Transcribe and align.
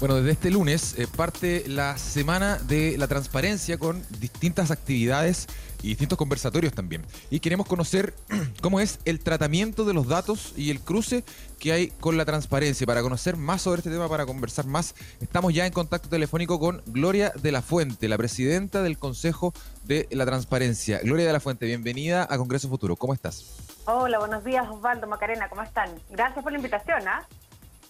Bueno, 0.00 0.16
desde 0.16 0.32
este 0.32 0.50
lunes 0.50 0.98
eh, 0.98 1.06
parte 1.06 1.64
la 1.68 1.96
semana 1.96 2.58
de 2.58 2.98
la 2.98 3.06
transparencia 3.06 3.78
con 3.78 4.02
distintas 4.18 4.70
actividades 4.70 5.46
y 5.82 5.88
distintos 5.88 6.18
conversatorios 6.18 6.72
también. 6.72 7.06
Y 7.30 7.40
queremos 7.40 7.66
conocer 7.66 8.14
cómo 8.62 8.80
es 8.80 8.98
el 9.04 9.20
tratamiento 9.20 9.84
de 9.84 9.94
los 9.94 10.08
datos 10.08 10.52
y 10.56 10.70
el 10.70 10.80
cruce 10.80 11.24
que 11.60 11.72
hay 11.72 11.88
con 11.88 12.16
la 12.16 12.24
transparencia. 12.24 12.86
Para 12.86 13.02
conocer 13.02 13.36
más 13.36 13.62
sobre 13.62 13.80
este 13.80 13.90
tema, 13.90 14.08
para 14.08 14.26
conversar 14.26 14.66
más, 14.66 14.94
estamos 15.20 15.54
ya 15.54 15.64
en 15.64 15.72
contacto 15.72 16.08
telefónico 16.08 16.58
con 16.58 16.82
Gloria 16.86 17.32
de 17.40 17.52
la 17.52 17.62
Fuente, 17.62 18.08
la 18.08 18.18
presidenta 18.18 18.82
del 18.82 18.98
Consejo 18.98 19.54
de 19.84 20.08
la 20.10 20.26
Transparencia. 20.26 20.98
Gloria 21.00 21.26
de 21.26 21.32
la 21.32 21.40
Fuente, 21.40 21.66
bienvenida 21.66 22.26
a 22.28 22.36
Congreso 22.36 22.68
Futuro. 22.68 22.96
¿Cómo 22.96 23.14
estás? 23.14 23.64
Hola, 23.86 24.18
buenos 24.18 24.42
días 24.44 24.66
Osvaldo, 24.68 25.06
Macarena, 25.06 25.50
¿cómo 25.50 25.62
están? 25.62 25.90
Gracias 26.08 26.42
por 26.42 26.50
la 26.50 26.58
invitación, 26.58 27.06
¿ah? 27.06 27.26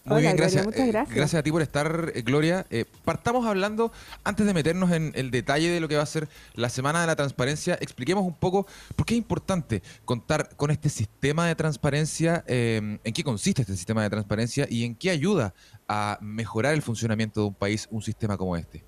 Muy 0.05 0.21
bien, 0.21 0.35
gracias. 0.35 0.63
muchas 0.63 0.87
eh, 0.87 0.91
gracias. 0.91 1.15
gracias 1.15 1.39
a 1.39 1.43
ti 1.43 1.51
por 1.51 1.63
estar, 1.63 2.11
eh, 2.13 2.21
Gloria. 2.21 2.65
Eh, 2.69 2.85
partamos 3.03 3.47
hablando, 3.47 3.91
antes 4.23 4.45
de 4.45 4.53
meternos 4.53 4.91
en 4.91 5.11
el 5.15 5.31
detalle 5.31 5.69
de 5.69 5.79
lo 5.79 5.87
que 5.87 5.95
va 5.95 6.03
a 6.03 6.05
ser 6.05 6.27
la 6.53 6.69
Semana 6.69 7.01
de 7.01 7.07
la 7.07 7.15
Transparencia, 7.15 7.73
expliquemos 7.81 8.23
un 8.23 8.35
poco 8.35 8.67
por 8.95 9.05
qué 9.05 9.15
es 9.15 9.17
importante 9.17 9.81
contar 10.05 10.55
con 10.55 10.69
este 10.69 10.89
sistema 10.89 11.47
de 11.47 11.55
transparencia, 11.55 12.43
en 12.47 12.99
qué 13.03 13.23
consiste 13.23 13.61
este 13.63 13.73
sistema 13.73 14.03
de 14.03 14.09
transparencia 14.11 14.67
y 14.69 14.85
en 14.85 14.95
qué 14.95 15.09
ayuda 15.09 15.53
a 15.87 16.19
mejorar 16.21 16.73
el 16.73 16.83
funcionamiento 16.83 17.41
de 17.41 17.47
un 17.47 17.55
país, 17.55 17.87
un 17.91 18.01
sistema 18.01 18.37
como 18.37 18.55
este. 18.55 18.83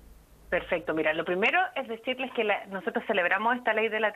Perfecto, 0.50 0.94
mira, 0.94 1.12
lo 1.12 1.26
primero 1.26 1.58
es 1.76 1.88
decirles 1.88 2.30
que 2.32 2.42
nosotros 2.70 3.04
celebramos 3.06 3.56
esta 3.56 3.74
ley 3.74 3.88
de 3.88 4.00
la 4.00 4.08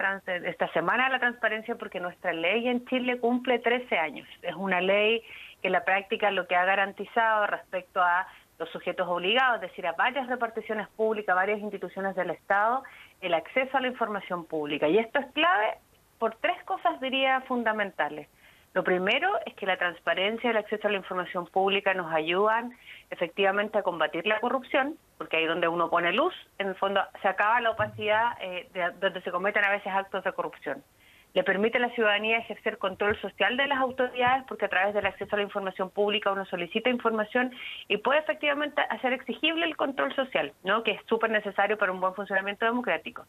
esta 0.47 0.73
semana 0.73 1.05
de 1.05 1.11
la 1.11 1.19
transparencia 1.19 1.75
porque 1.75 2.01
nuestra 2.01 2.33
ley 2.33 2.69
en 2.69 2.87
Chile 2.87 3.19
cumple 3.19 3.59
13 3.59 3.99
años. 3.99 4.27
Es 4.41 4.55
una 4.55 4.81
ley 4.81 5.23
que 5.63 5.71
la 5.71 5.85
práctica 5.85 6.31
lo 6.31 6.47
que 6.47 6.57
ha 6.57 6.65
garantizado 6.65 7.47
respecto 7.47 8.03
a 8.03 8.27
los 8.59 8.69
sujetos 8.71 9.09
obligados, 9.09 9.57
es 9.57 9.71
decir, 9.71 9.87
a 9.87 9.93
varias 9.93 10.27
reparticiones 10.27 10.89
públicas, 10.89 11.35
varias 11.35 11.61
instituciones 11.61 12.15
del 12.15 12.31
Estado, 12.31 12.83
el 13.21 13.35
acceso 13.35 13.77
a 13.77 13.81
la 13.81 13.89
información 13.89 14.45
pública. 14.45 14.89
Y 14.89 14.99
esto 14.99 15.19
es 15.19 15.27
clave 15.33 15.79
por 16.19 16.35
tres 16.37 16.63
cosas, 16.65 17.01
diría, 17.01 17.41
fundamentales. 17.43 18.29
Lo 18.75 18.85
primero 18.85 19.29
es 19.45 19.55
que 19.55 19.67
la 19.67 19.77
transparencia 19.77 20.49
y 20.49 20.51
el 20.51 20.57
acceso 20.57 20.89
a 20.89 20.91
la 20.91 20.97
información 20.97 21.47
pública 21.47 21.93
nos 21.93 22.13
ayudan 22.13 22.73
efectivamente 23.11 23.79
a 23.79 23.83
combatir 23.83 24.27
la 24.27 24.41
corrupción, 24.41 24.97
porque 25.19 25.37
ahí 25.37 25.47
donde 25.47 25.69
uno 25.69 25.91
pone 25.91 26.13
luz, 26.13 26.35
en 26.59 26.69
el 26.69 26.75
fondo 26.77 27.03
se 27.21 27.29
acaba 27.29 27.61
la 27.61 27.73
opacidad 27.73 28.33
eh, 28.41 28.69
de, 28.73 28.91
donde 28.93 29.21
se 29.23 29.31
cometen 29.31 29.65
a 29.65 29.71
veces 29.71 29.93
actos 29.93 30.25
de 30.25 30.33
corrupción 30.33 30.83
le 31.35 31.45
permite 31.45 31.79
a 31.79 31.81
la 31.81 31.91
ciudadanía 31.91 32.39
ejercer 32.39 32.79
control 32.79 33.19
social 33.21 33.57
de 33.57 33.67
las 33.67 33.79
autoridades 33.79 34.45
porque 34.49 34.67
a 34.67 34.69
través 34.69 34.95
del 34.95 35.07
acceso 35.07 35.35
a 35.35 35.39
la 35.39 35.45
información 35.45 35.91
pública 35.91 36.33
uno 36.33 36.45
solicita 36.47 36.91
información 36.91 37.53
y 37.89 37.99
puede 37.99 38.21
efectivamente 38.21 38.83
hacer 38.91 39.13
exigible 39.13 39.65
el 39.65 39.77
control 39.77 40.15
social, 40.15 40.53
¿no? 40.65 40.83
que 40.83 40.93
es 40.93 41.01
súper 41.07 41.31
necesario 41.31 41.79
para 41.79 41.93
un 41.93 42.01
buen 42.01 42.15
funcionamiento 42.15 42.65
democrático. 42.65 43.25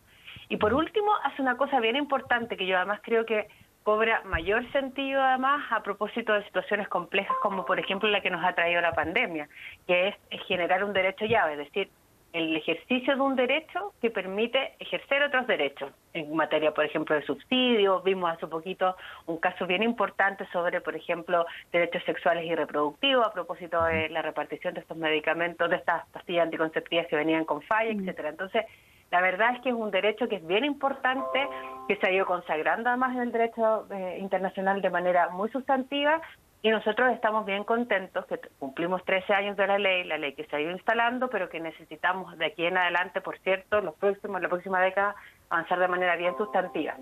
Y 0.49 0.57
por 0.57 0.73
último, 0.73 1.11
hace 1.23 1.41
una 1.41 1.57
cosa 1.57 1.79
bien 1.79 1.95
importante 1.95 2.57
que 2.57 2.65
yo 2.65 2.77
además 2.77 2.99
creo 3.03 3.25
que 3.25 3.47
cobra 3.83 4.21
mayor 4.25 4.69
sentido 4.71 5.21
además 5.21 5.61
a 5.69 5.83
propósito 5.83 6.33
de 6.33 6.43
situaciones 6.45 6.87
complejas 6.87 7.35
como 7.41 7.65
por 7.65 7.79
ejemplo 7.79 8.09
la 8.09 8.21
que 8.21 8.29
nos 8.29 8.43
ha 8.43 8.53
traído 8.53 8.81
la 8.81 8.93
pandemia, 8.93 9.49
que 9.87 10.09
es 10.09 10.15
generar 10.47 10.83
un 10.83 10.93
derecho 10.93 11.25
llave, 11.25 11.53
es 11.53 11.57
decir, 11.59 11.89
el 12.33 12.55
ejercicio 12.57 13.15
de 13.15 13.21
un 13.21 13.35
derecho 13.35 13.93
que 14.01 14.09
permite 14.09 14.73
ejercer 14.79 15.21
otros 15.21 15.45
derechos 15.45 15.91
en 16.13 16.35
materia, 16.35 16.73
por 16.73 16.83
ejemplo, 16.83 17.15
de 17.15 17.21
subsidios. 17.23 18.03
Vimos 18.03 18.31
hace 18.31 18.47
poquito 18.47 18.95
un 19.27 19.37
caso 19.37 19.67
bien 19.67 19.83
importante 19.83 20.47
sobre, 20.51 20.81
por 20.81 20.95
ejemplo, 20.95 21.45
derechos 21.71 22.03
sexuales 22.05 22.45
y 22.45 22.55
reproductivos 22.55 23.25
a 23.25 23.31
propósito 23.31 23.83
de 23.83 24.09
la 24.09 24.23
repartición 24.23 24.73
de 24.73 24.81
estos 24.81 24.97
medicamentos, 24.97 25.69
de 25.69 25.75
estas 25.75 26.07
pastillas 26.07 26.45
anticonceptivas 26.45 27.07
que 27.07 27.15
venían 27.15 27.45
con 27.45 27.61
falla, 27.61 27.93
mm. 27.93 27.99
etcétera. 27.99 28.29
Entonces, 28.29 28.65
la 29.11 29.21
verdad 29.21 29.55
es 29.55 29.61
que 29.61 29.69
es 29.69 29.75
un 29.75 29.91
derecho 29.91 30.27
que 30.27 30.37
es 30.37 30.47
bien 30.47 30.65
importante, 30.65 31.47
que 31.87 31.97
se 31.97 32.07
ha 32.07 32.11
ido 32.11 32.25
consagrando 32.25 32.89
además 32.89 33.15
en 33.15 33.21
el 33.21 33.31
derecho 33.31 33.85
eh, 33.91 34.17
internacional 34.19 34.81
de 34.81 34.89
manera 34.89 35.29
muy 35.29 35.49
sustantiva 35.51 36.19
y 36.63 36.69
nosotros 36.69 37.11
estamos 37.11 37.45
bien 37.45 37.65
contentos 37.65 38.25
que 38.25 38.39
cumplimos 38.57 39.03
13 39.03 39.33
años 39.33 39.57
de 39.57 39.67
la 39.67 39.77
ley, 39.77 40.05
la 40.05 40.17
ley 40.17 40.33
que 40.33 40.45
se 40.45 40.55
ha 40.55 40.61
ido 40.61 40.71
instalando, 40.71 41.29
pero 41.29 41.49
que 41.49 41.59
necesitamos 41.59 42.37
de 42.37 42.45
aquí 42.45 42.65
en 42.65 42.77
adelante, 42.77 43.19
por 43.19 43.37
cierto, 43.39 43.81
los 43.81 43.93
próximos, 43.95 44.41
la 44.41 44.47
próxima 44.47 44.81
década, 44.81 45.13
avanzar 45.49 45.77
de 45.77 45.89
manera 45.89 46.15
bien 46.15 46.35
sustantiva 46.37 46.95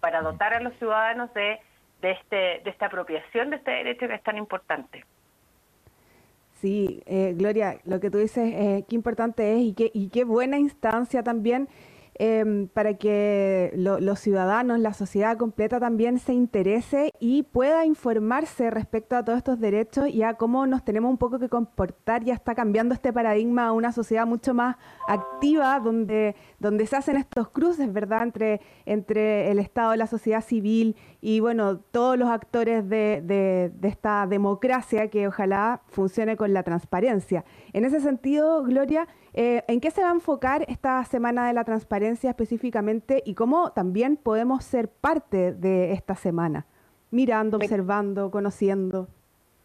para 0.00 0.20
dotar 0.20 0.52
a 0.52 0.60
los 0.60 0.74
ciudadanos 0.74 1.32
de, 1.32 1.58
de, 2.02 2.10
este, 2.10 2.36
de 2.62 2.70
esta 2.70 2.86
apropiación 2.86 3.48
de 3.48 3.56
este 3.56 3.70
derecho 3.70 4.06
que 4.06 4.14
es 4.16 4.22
tan 4.22 4.36
importante. 4.36 5.06
Sí, 6.60 7.02
eh, 7.06 7.32
Gloria, 7.34 7.78
lo 7.86 8.00
que 8.00 8.10
tú 8.10 8.18
dices, 8.18 8.52
eh, 8.52 8.84
qué 8.86 8.94
importante 8.94 9.54
es 9.54 9.60
y 9.60 9.72
qué, 9.72 9.90
y 9.94 10.10
qué 10.10 10.24
buena 10.24 10.58
instancia 10.58 11.22
también 11.22 11.68
Em, 12.18 12.68
para 12.68 12.94
que 12.94 13.72
los 13.74 14.18
ciudadanos, 14.20 14.78
la 14.80 14.94
sociedad 14.94 15.36
completa 15.36 15.78
también 15.78 16.18
se 16.18 16.32
interese 16.32 17.12
y 17.20 17.42
pueda 17.42 17.84
informarse 17.84 18.70
respecto 18.70 19.16
a 19.16 19.24
todos 19.24 19.36
estos 19.36 19.60
derechos 19.60 20.08
y 20.08 20.22
a 20.22 20.34
cómo 20.34 20.66
nos 20.66 20.82
tenemos 20.82 21.10
un 21.10 21.18
poco 21.18 21.38
que 21.38 21.50
comportar. 21.50 22.24
Ya 22.24 22.32
está 22.32 22.54
cambiando 22.54 22.94
este 22.94 23.12
paradigma 23.12 23.66
a 23.66 23.72
una 23.72 23.92
sociedad 23.92 24.26
mucho 24.26 24.54
más 24.54 24.76
activa, 25.06 25.78
donde, 25.80 26.36
donde 26.58 26.86
se 26.86 26.96
hacen 26.96 27.16
estos 27.16 27.50
cruces, 27.50 27.92
¿verdad?, 27.92 28.22
entre, 28.22 28.62
entre 28.86 29.50
el 29.50 29.58
Estado, 29.58 29.94
la 29.94 30.06
sociedad 30.06 30.40
civil 30.40 30.96
y, 31.20 31.40
bueno, 31.40 31.78
todos 31.78 32.16
los 32.16 32.30
actores 32.30 32.88
de, 32.88 33.20
de, 33.22 33.88
esta 33.88 34.26
democracia 34.26 35.08
que 35.08 35.28
ojalá 35.28 35.82
funcione 35.88 36.36
con 36.36 36.54
la 36.54 36.62
transparencia. 36.62 37.44
En 37.74 37.84
ese 37.84 38.00
sentido, 38.00 38.62
Gloria, 38.62 39.06
eh, 39.38 39.62
¿En 39.68 39.80
qué 39.80 39.90
se 39.90 40.00
va 40.00 40.08
a 40.08 40.14
enfocar 40.14 40.64
esta 40.66 41.04
Semana 41.04 41.46
de 41.46 41.52
la 41.52 41.62
Transparencia 41.62 42.05
específicamente 42.12 43.22
y 43.24 43.34
cómo 43.34 43.72
también 43.72 44.16
podemos 44.16 44.64
ser 44.64 44.88
parte 44.88 45.52
de 45.52 45.92
esta 45.92 46.14
semana? 46.14 46.66
Mirando, 47.10 47.56
observando, 47.56 48.30
conociendo. 48.30 49.08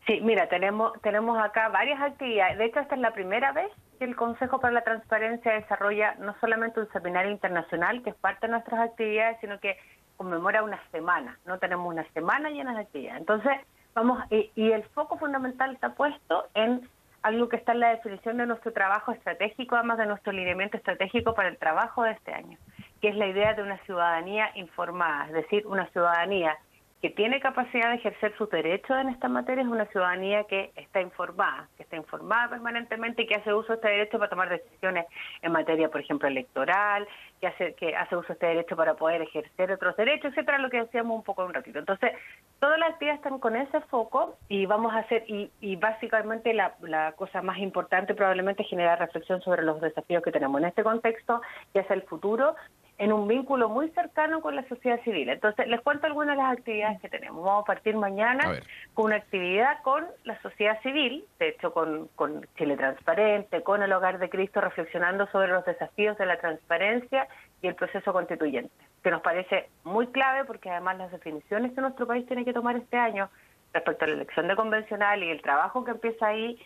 Sí, 0.07 0.19
mira, 0.22 0.50
tenemos, 0.50 0.94
tenemos 1.01 1.38
acá 1.38 1.69
varias 1.69 2.01
actividades. 2.01 2.57
De 2.57 2.66
hecho, 2.66 2.80
esta 2.80 2.96
es 2.96 3.01
la 3.01 3.13
primera 3.13 3.51
vez 3.51 3.72
que 4.00 4.06
el 4.06 4.16
Consejo 4.16 4.59
para 4.59 4.74
la 4.74 4.84
Transparencia 4.84 5.53
desarrolla 5.53 6.16
no 6.16 6.35
solamente 6.40 6.80
un 6.80 6.90
seminario 6.91 7.31
internacional, 7.31 8.01
que 8.01 8.09
es 8.09 8.16
parte 8.16 8.47
de 8.47 8.53
nuestras 8.53 8.80
actividades, 8.80 9.38
sino 9.41 9.59
que 9.59 9.78
conmemora 10.18 10.63
una 10.63 10.80
semana. 10.91 11.38
No 11.46 11.59
tenemos 11.59 11.88
una 11.88 12.03
semana 12.13 12.50
llena 12.50 12.74
de 12.74 12.81
actividades. 12.81 13.19
Entonces, 13.19 13.53
vamos, 13.94 14.24
y, 14.31 14.51
y 14.56 14.72
el 14.72 14.84
foco 14.85 15.18
fundamental 15.18 15.74
está 15.74 15.94
puesto 15.94 16.46
en 16.56 16.88
algo 17.24 17.50
que 17.50 17.56
está 17.56 17.74
en 17.74 17.82
la 17.82 17.90
definición 17.90 18.38
de 18.38 18.46
nuestro 18.46 18.74
trabajo 18.74 19.12
estratégico, 19.12 19.76
además 19.76 19.98
de 19.98 20.08
nuestro 20.08 20.32
lineamiento 20.32 20.78
estratégico 20.78 21.34
para 21.34 21.50
el 21.50 21.58
trabajo 21.58 22.04
de 22.04 22.12
este 22.12 22.34
año, 22.34 22.58
que 23.02 23.09
es 23.09 23.16
la 23.16 23.28
idea 23.28 23.54
de 23.54 23.64
una 23.64 23.78
ciudadanía 23.86 24.52
informada, 24.56 25.28
es 25.28 25.34
decir, 25.34 25.68
una 25.68 25.88
ciudadanía 25.88 26.58
que 27.01 27.09
tiene 27.09 27.39
capacidad 27.39 27.89
de 27.89 27.95
ejercer 27.95 28.35
sus 28.38 28.50
derechos 28.51 28.95
en 28.95 29.09
esta 29.09 29.28
materia 29.28 29.63
es 29.63 29.67
una 29.67 29.85
ciudadanía 29.88 30.44
que 30.44 30.72
está 30.75 31.01
informada, 31.01 31.67
que 31.75 31.84
está 31.84 31.95
informada 31.95 32.50
permanentemente 32.50 33.23
y 33.23 33.28
que 33.28 33.35
hace 33.35 33.51
uso 33.53 33.69
de 33.69 33.75
este 33.75 33.88
derecho 33.88 34.19
para 34.19 34.29
tomar 34.29 34.50
decisiones 34.50 35.07
en 35.41 35.51
materia, 35.51 35.89
por 35.89 36.01
ejemplo, 36.01 36.28
electoral, 36.28 37.07
que 37.39 37.47
hace, 37.47 37.73
que 37.73 37.95
hace 37.95 38.16
uso 38.16 38.28
de 38.28 38.34
este 38.34 38.45
derecho 38.45 38.75
para 38.75 38.94
poder 38.94 39.23
ejercer 39.23 39.72
otros 39.72 39.97
derechos, 39.97 40.31
etcétera, 40.31 40.59
lo 40.59 40.69
que 40.69 40.78
decíamos 40.78 41.17
un 41.17 41.23
poco 41.23 41.44
un 41.44 41.56
ratito. 41.56 41.79
Entonces, 41.79 42.12
todas 42.59 42.78
las 42.78 42.91
actividades 42.91 43.19
están 43.23 43.39
con 43.39 43.56
ese 43.56 43.81
foco 43.81 44.38
y 44.47 44.68
vamos 44.68 44.94
a 44.94 45.00
hacer, 45.00 45.23
y, 45.28 45.50
y 45.59 45.78
básicamente 45.78 46.53
la, 46.53 46.75
cosa 47.16 47.41
más 47.41 47.57
importante 47.57 48.13
probablemente 48.13 48.62
es 48.62 48.69
generar 48.69 49.00
reflexión 49.00 49.41
sobre 49.41 49.63
los 49.63 49.81
desafíos 49.81 50.22
que 50.22 50.31
tenemos 50.31 50.62
en 50.62 50.68
este 50.68 50.83
contexto, 50.83 51.41
y 51.73 51.79
hacia 51.79 51.95
el 51.95 52.03
futuro, 52.03 52.56
en 53.01 53.12
un 53.12 53.28
vínculo 53.28 53.67
muy 53.67 53.89
cercano 53.89 54.41
con 54.41 54.56
la 54.56 54.63
sociedad 54.67 55.01
civil. 55.01 55.28
Entonces, 55.28 55.67
les 55.67 55.81
cuento 55.81 56.06
algunas 56.06 56.38
de 56.38 56.44
las 56.44 56.56
actividades 56.56 57.01
que 57.01 57.09
tenemos. 57.09 57.44
Vamos 57.44 57.63
a 57.63 57.66
partir 57.66 57.95
mañana 57.95 58.62
con 58.94 59.06
una 59.06 59.16
actividad 59.16 59.81
con 59.81 60.06
la 60.23 60.39
sociedad 60.44 60.79
civil, 60.84 61.25
de 61.39 61.50
hecho 61.50 61.73
con, 61.73 62.09
con 62.16 62.45
Chile 62.59 62.78
Transparente, 62.78 63.63
con 63.63 63.81
el 63.81 63.92
Hogar 63.92 64.19
de 64.19 64.30
Cristo, 64.30 64.62
reflexionando 64.62 65.25
sobre 65.31 65.48
los 65.48 65.65
desafíos 65.65 66.15
de 66.19 66.27
la 66.27 66.38
transparencia 66.38 67.27
y 67.63 67.68
el 67.69 67.74
proceso 67.74 68.13
constituyente, 68.13 68.71
que 69.01 69.09
nos 69.09 69.24
parece 69.24 69.68
muy 69.83 70.06
clave 70.06 70.45
porque 70.45 70.69
además 70.69 71.00
las 71.00 71.12
definiciones 71.12 71.71
que 71.74 71.81
nuestro 71.81 72.06
país 72.06 72.27
tiene 72.27 72.45
que 72.45 72.54
tomar 72.54 72.75
este 72.75 72.97
año 72.97 73.31
respecto 73.74 74.06
a 74.06 74.09
la 74.09 74.13
elección 74.13 74.47
de 74.47 74.56
convencional 74.56 75.24
y 75.24 75.31
el 75.31 75.42
trabajo 75.42 75.83
que 75.83 75.89
empieza 75.89 76.27
ahí 76.27 76.59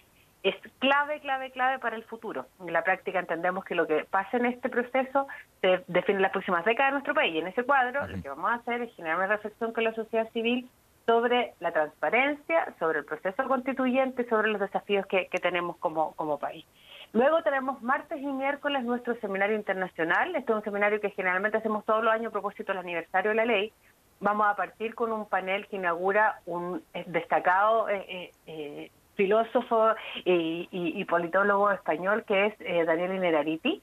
es 0.45 0.55
clave, 0.77 1.19
clave, 1.21 1.49
clave 1.49 1.79
para 1.79 1.95
el 1.95 2.03
futuro. 2.03 2.45
En 2.59 2.71
la 2.71 2.83
práctica 2.83 3.19
entendemos 3.19 3.65
que 3.65 3.73
lo 3.73 3.87
que 3.87 4.05
pasa 4.05 4.37
en 4.37 4.45
este 4.45 4.69
proceso 4.69 5.27
se 5.59 5.83
define 5.87 6.19
las 6.19 6.31
próximas 6.31 6.63
décadas 6.65 6.89
de 6.89 6.93
nuestro 6.93 7.15
país. 7.15 7.33
Y 7.33 7.39
en 7.39 7.47
ese 7.47 7.63
cuadro 7.63 8.05
lo 8.05 8.21
que 8.21 8.29
vamos 8.29 8.51
a 8.51 8.55
hacer 8.55 8.83
es 8.83 8.95
generar 8.95 9.17
una 9.17 9.27
reflexión 9.27 9.73
con 9.73 9.83
la 9.83 9.95
sociedad 9.95 10.29
civil 10.33 10.69
sobre 11.07 11.55
la 11.59 11.71
transparencia, 11.71 12.75
sobre 12.77 12.99
el 12.99 13.05
proceso 13.05 13.43
constituyente, 13.47 14.29
sobre 14.29 14.49
los 14.49 14.61
desafíos 14.61 15.07
que, 15.07 15.27
tenemos 15.41 15.77
como, 15.77 16.13
como 16.13 16.37
país. 16.37 16.63
Luego 17.11 17.41
tenemos 17.41 17.81
martes 17.81 18.21
y 18.21 18.27
miércoles 18.27 18.83
nuestro 18.83 19.15
seminario 19.21 19.55
internacional. 19.55 20.35
Este 20.35 20.51
es 20.51 20.57
un 20.57 20.63
seminario 20.63 21.01
que 21.01 21.09
generalmente 21.09 21.57
hacemos 21.57 21.85
todos 21.85 22.03
los 22.03 22.13
años 22.13 22.27
a 22.27 22.33
propósito 22.33 22.71
del 22.71 22.81
aniversario 22.81 23.31
de 23.31 23.35
la 23.35 23.45
ley. 23.45 23.73
Vamos 24.19 24.45
a 24.47 24.55
partir 24.55 24.93
con 24.93 25.11
un 25.11 25.25
panel 25.27 25.65
que 25.67 25.77
inaugura 25.77 26.39
un 26.45 26.83
destacado 27.07 27.89
eh, 27.89 28.05
eh, 28.07 28.31
eh 28.45 28.91
filósofo 29.15 29.95
y, 30.23 31.05
politólogo 31.05 31.71
español 31.71 32.23
que 32.27 32.47
es 32.47 32.53
eh, 32.59 32.83
Daniel 32.85 33.15
Inerariti, 33.15 33.81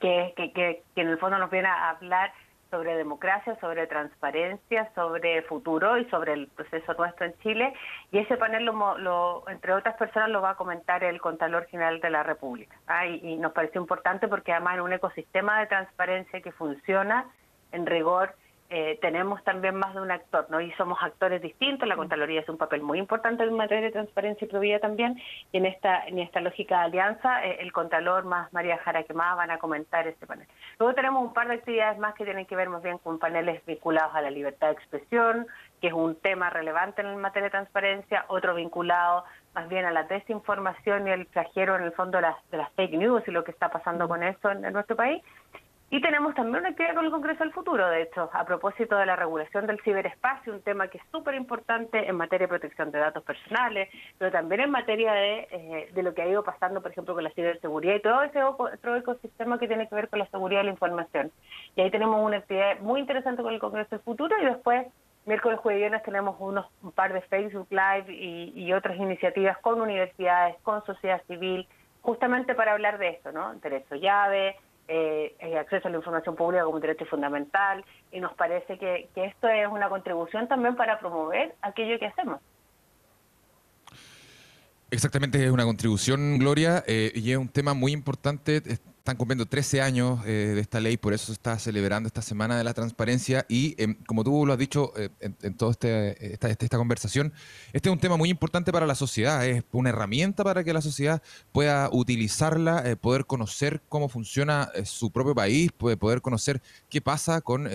que, 0.00 0.32
que, 0.36 0.82
en 0.96 1.08
el 1.08 1.18
fondo 1.18 1.38
nos 1.38 1.50
viene 1.50 1.68
a 1.68 1.90
hablar 1.90 2.32
sobre 2.70 2.96
democracia, 2.96 3.54
sobre 3.60 3.86
transparencia, 3.86 4.90
sobre 4.94 5.42
futuro 5.42 5.98
y 5.98 6.06
sobre 6.06 6.32
el 6.32 6.46
proceso 6.48 6.94
nuestro 6.94 7.26
en 7.26 7.34
Chile. 7.40 7.74
Y 8.10 8.18
ese 8.18 8.38
panel, 8.38 8.64
lo, 8.64 9.44
entre 9.48 9.74
otras 9.74 9.94
personas, 9.96 10.30
lo 10.30 10.40
va 10.40 10.50
a 10.50 10.56
comentar 10.56 11.04
el 11.04 11.20
Contralor 11.20 11.66
General 11.66 12.00
de 12.00 12.10
la 12.10 12.22
República. 12.22 12.74
¿ah? 12.86 13.06
y, 13.06 13.36
nos 13.36 13.52
pareció 13.52 13.80
importante 13.80 14.26
porque 14.26 14.52
además 14.52 14.76
en 14.76 14.80
un 14.80 14.92
ecosistema 14.94 15.60
de 15.60 15.66
transparencia 15.66 16.40
que 16.40 16.50
funciona 16.50 17.26
en 17.72 17.84
rigor 17.84 18.34
eh, 18.74 18.98
tenemos 19.02 19.44
también 19.44 19.74
más 19.74 19.92
de 19.92 20.00
un 20.00 20.10
actor, 20.10 20.46
¿no? 20.48 20.58
Y 20.58 20.72
somos 20.72 20.96
actores 21.02 21.42
distintos, 21.42 21.86
la 21.86 21.94
Contraloría 21.94 22.40
es 22.40 22.48
un 22.48 22.56
papel 22.56 22.80
muy 22.80 22.98
importante 22.98 23.44
en 23.44 23.52
materia 23.52 23.84
de 23.84 23.92
transparencia 23.92 24.46
y 24.46 24.48
probidad 24.48 24.80
también, 24.80 25.20
y 25.52 25.58
en 25.58 25.66
esta, 25.66 26.06
en 26.06 26.18
esta 26.18 26.40
lógica 26.40 26.78
de 26.78 26.84
alianza, 26.84 27.44
eh, 27.44 27.58
el 27.60 27.70
Contralor 27.70 28.24
más 28.24 28.50
María 28.54 28.78
Jara 28.78 29.04
van 29.12 29.50
a 29.50 29.58
comentar 29.58 30.08
este 30.08 30.26
panel. 30.26 30.48
Luego 30.78 30.94
tenemos 30.94 31.22
un 31.22 31.34
par 31.34 31.48
de 31.48 31.54
actividades 31.56 31.98
más 31.98 32.14
que 32.14 32.24
tienen 32.24 32.46
que 32.46 32.56
ver 32.56 32.70
más 32.70 32.82
bien 32.82 32.96
con 32.96 33.18
paneles 33.18 33.62
vinculados 33.66 34.14
a 34.14 34.22
la 34.22 34.30
libertad 34.30 34.68
de 34.68 34.72
expresión, 34.72 35.46
que 35.82 35.88
es 35.88 35.92
un 35.92 36.16
tema 36.16 36.48
relevante 36.48 37.02
en 37.02 37.14
materia 37.20 37.48
de 37.48 37.50
transparencia, 37.50 38.24
otro 38.28 38.54
vinculado 38.54 39.24
más 39.54 39.68
bien 39.68 39.84
a 39.84 39.90
la 39.90 40.04
desinformación 40.04 41.08
y 41.08 41.10
el 41.10 41.26
flagelo 41.26 41.76
en 41.76 41.82
el 41.82 41.92
fondo 41.92 42.16
de 42.16 42.22
las, 42.22 42.50
de 42.50 42.56
las 42.56 42.72
fake 42.72 42.94
news 42.94 43.22
y 43.26 43.32
lo 43.32 43.44
que 43.44 43.50
está 43.50 43.68
pasando 43.68 44.08
con 44.08 44.22
eso 44.22 44.50
en 44.50 44.72
nuestro 44.72 44.96
país. 44.96 45.22
Y 45.92 46.00
tenemos 46.00 46.34
también 46.34 46.60
una 46.60 46.70
actividad 46.70 46.94
con 46.94 47.04
el 47.04 47.10
Congreso 47.10 47.44
del 47.44 47.52
Futuro, 47.52 47.86
de 47.86 48.04
hecho, 48.04 48.30
a 48.32 48.46
propósito 48.46 48.96
de 48.96 49.04
la 49.04 49.14
regulación 49.14 49.66
del 49.66 49.78
ciberespacio, 49.82 50.54
un 50.54 50.62
tema 50.62 50.88
que 50.88 50.96
es 50.96 51.04
súper 51.12 51.34
importante 51.34 52.08
en 52.08 52.16
materia 52.16 52.46
de 52.46 52.48
protección 52.48 52.90
de 52.90 52.98
datos 52.98 53.22
personales, 53.22 53.90
pero 54.16 54.32
también 54.32 54.62
en 54.62 54.70
materia 54.70 55.12
de, 55.12 55.48
eh, 55.50 55.90
de 55.92 56.02
lo 56.02 56.14
que 56.14 56.22
ha 56.22 56.26
ido 56.26 56.42
pasando, 56.42 56.80
por 56.80 56.92
ejemplo, 56.92 57.12
con 57.12 57.22
la 57.22 57.30
ciberseguridad 57.32 57.96
y 57.96 58.00
todo 58.00 58.22
ese 58.22 58.42
otro 58.42 58.96
ecosistema 58.96 59.58
que 59.58 59.68
tiene 59.68 59.86
que 59.86 59.94
ver 59.94 60.08
con 60.08 60.20
la 60.20 60.26
seguridad 60.28 60.60
de 60.60 60.64
la 60.64 60.70
información. 60.70 61.30
Y 61.76 61.82
ahí 61.82 61.90
tenemos 61.90 62.24
una 62.24 62.38
actividad 62.38 62.80
muy 62.80 62.98
interesante 62.98 63.42
con 63.42 63.52
el 63.52 63.60
Congreso 63.60 63.90
del 63.90 64.00
Futuro 64.00 64.34
y 64.40 64.46
después, 64.46 64.86
miércoles, 65.26 65.60
jueves 65.60 65.76
y 65.76 65.82
viernes, 65.82 66.02
tenemos 66.04 66.36
unos, 66.38 66.64
un 66.82 66.92
par 66.92 67.12
de 67.12 67.20
Facebook 67.20 67.66
Live 67.68 68.06
y, 68.08 68.50
y 68.56 68.72
otras 68.72 68.96
iniciativas 68.96 69.58
con 69.58 69.78
universidades, 69.78 70.56
con 70.62 70.82
sociedad 70.86 71.20
civil, 71.26 71.68
justamente 72.00 72.54
para 72.54 72.72
hablar 72.72 72.96
de 72.96 73.10
esto, 73.10 73.30
¿no? 73.30 73.52
Derecho 73.56 73.94
llave, 73.96 74.56
eh, 74.88 75.34
el 75.38 75.56
acceso 75.56 75.88
a 75.88 75.90
la 75.90 75.98
información 75.98 76.34
pública 76.36 76.64
como 76.64 76.76
un 76.76 76.82
derecho 76.82 77.04
fundamental 77.06 77.84
y 78.10 78.20
nos 78.20 78.34
parece 78.34 78.78
que, 78.78 79.08
que 79.14 79.24
esto 79.26 79.48
es 79.48 79.68
una 79.68 79.88
contribución 79.88 80.48
también 80.48 80.76
para 80.76 80.98
promover 80.98 81.54
aquello 81.62 81.98
que 81.98 82.06
hacemos. 82.06 82.40
Exactamente, 84.90 85.42
es 85.42 85.50
una 85.50 85.64
contribución, 85.64 86.38
Gloria, 86.38 86.84
eh, 86.86 87.10
y 87.14 87.32
es 87.32 87.38
un 87.38 87.48
tema 87.48 87.72
muy 87.72 87.92
importante. 87.92 88.62
Están 89.02 89.16
cumpliendo 89.16 89.46
13 89.46 89.82
años 89.82 90.20
eh, 90.26 90.52
de 90.54 90.60
esta 90.60 90.78
ley, 90.78 90.96
por 90.96 91.12
eso 91.12 91.26
se 91.26 91.32
está 91.32 91.58
celebrando 91.58 92.06
esta 92.06 92.22
Semana 92.22 92.56
de 92.56 92.62
la 92.62 92.72
Transparencia 92.72 93.44
y, 93.48 93.74
em, 93.82 93.96
como 94.06 94.22
tú 94.22 94.46
lo 94.46 94.52
has 94.52 94.58
dicho 94.60 94.92
eh, 94.96 95.08
en, 95.20 95.54
toda 95.56 95.72
este, 95.72 96.32
esta, 96.34 96.48
esta, 96.48 96.76
conversación, 96.76 97.32
este 97.72 97.88
es 97.88 97.92
un 97.92 97.98
tema 97.98 98.16
muy 98.16 98.30
importante 98.30 98.70
para 98.70 98.86
la 98.86 98.94
sociedad, 98.94 99.44
es 99.44 99.64
una 99.72 99.90
herramienta 99.90 100.44
para 100.44 100.62
que 100.62 100.72
la 100.72 100.80
sociedad 100.80 101.20
pueda 101.50 101.88
utilizarla, 101.90 102.96
poder 103.00 103.26
conocer 103.26 103.82
cómo 103.88 104.08
funciona 104.08 104.70
su 104.84 105.10
propio 105.10 105.34
país, 105.34 105.72
poder 105.72 106.20
conocer 106.20 106.62
qué 106.88 107.00
pasa 107.00 107.40
con 107.40 107.66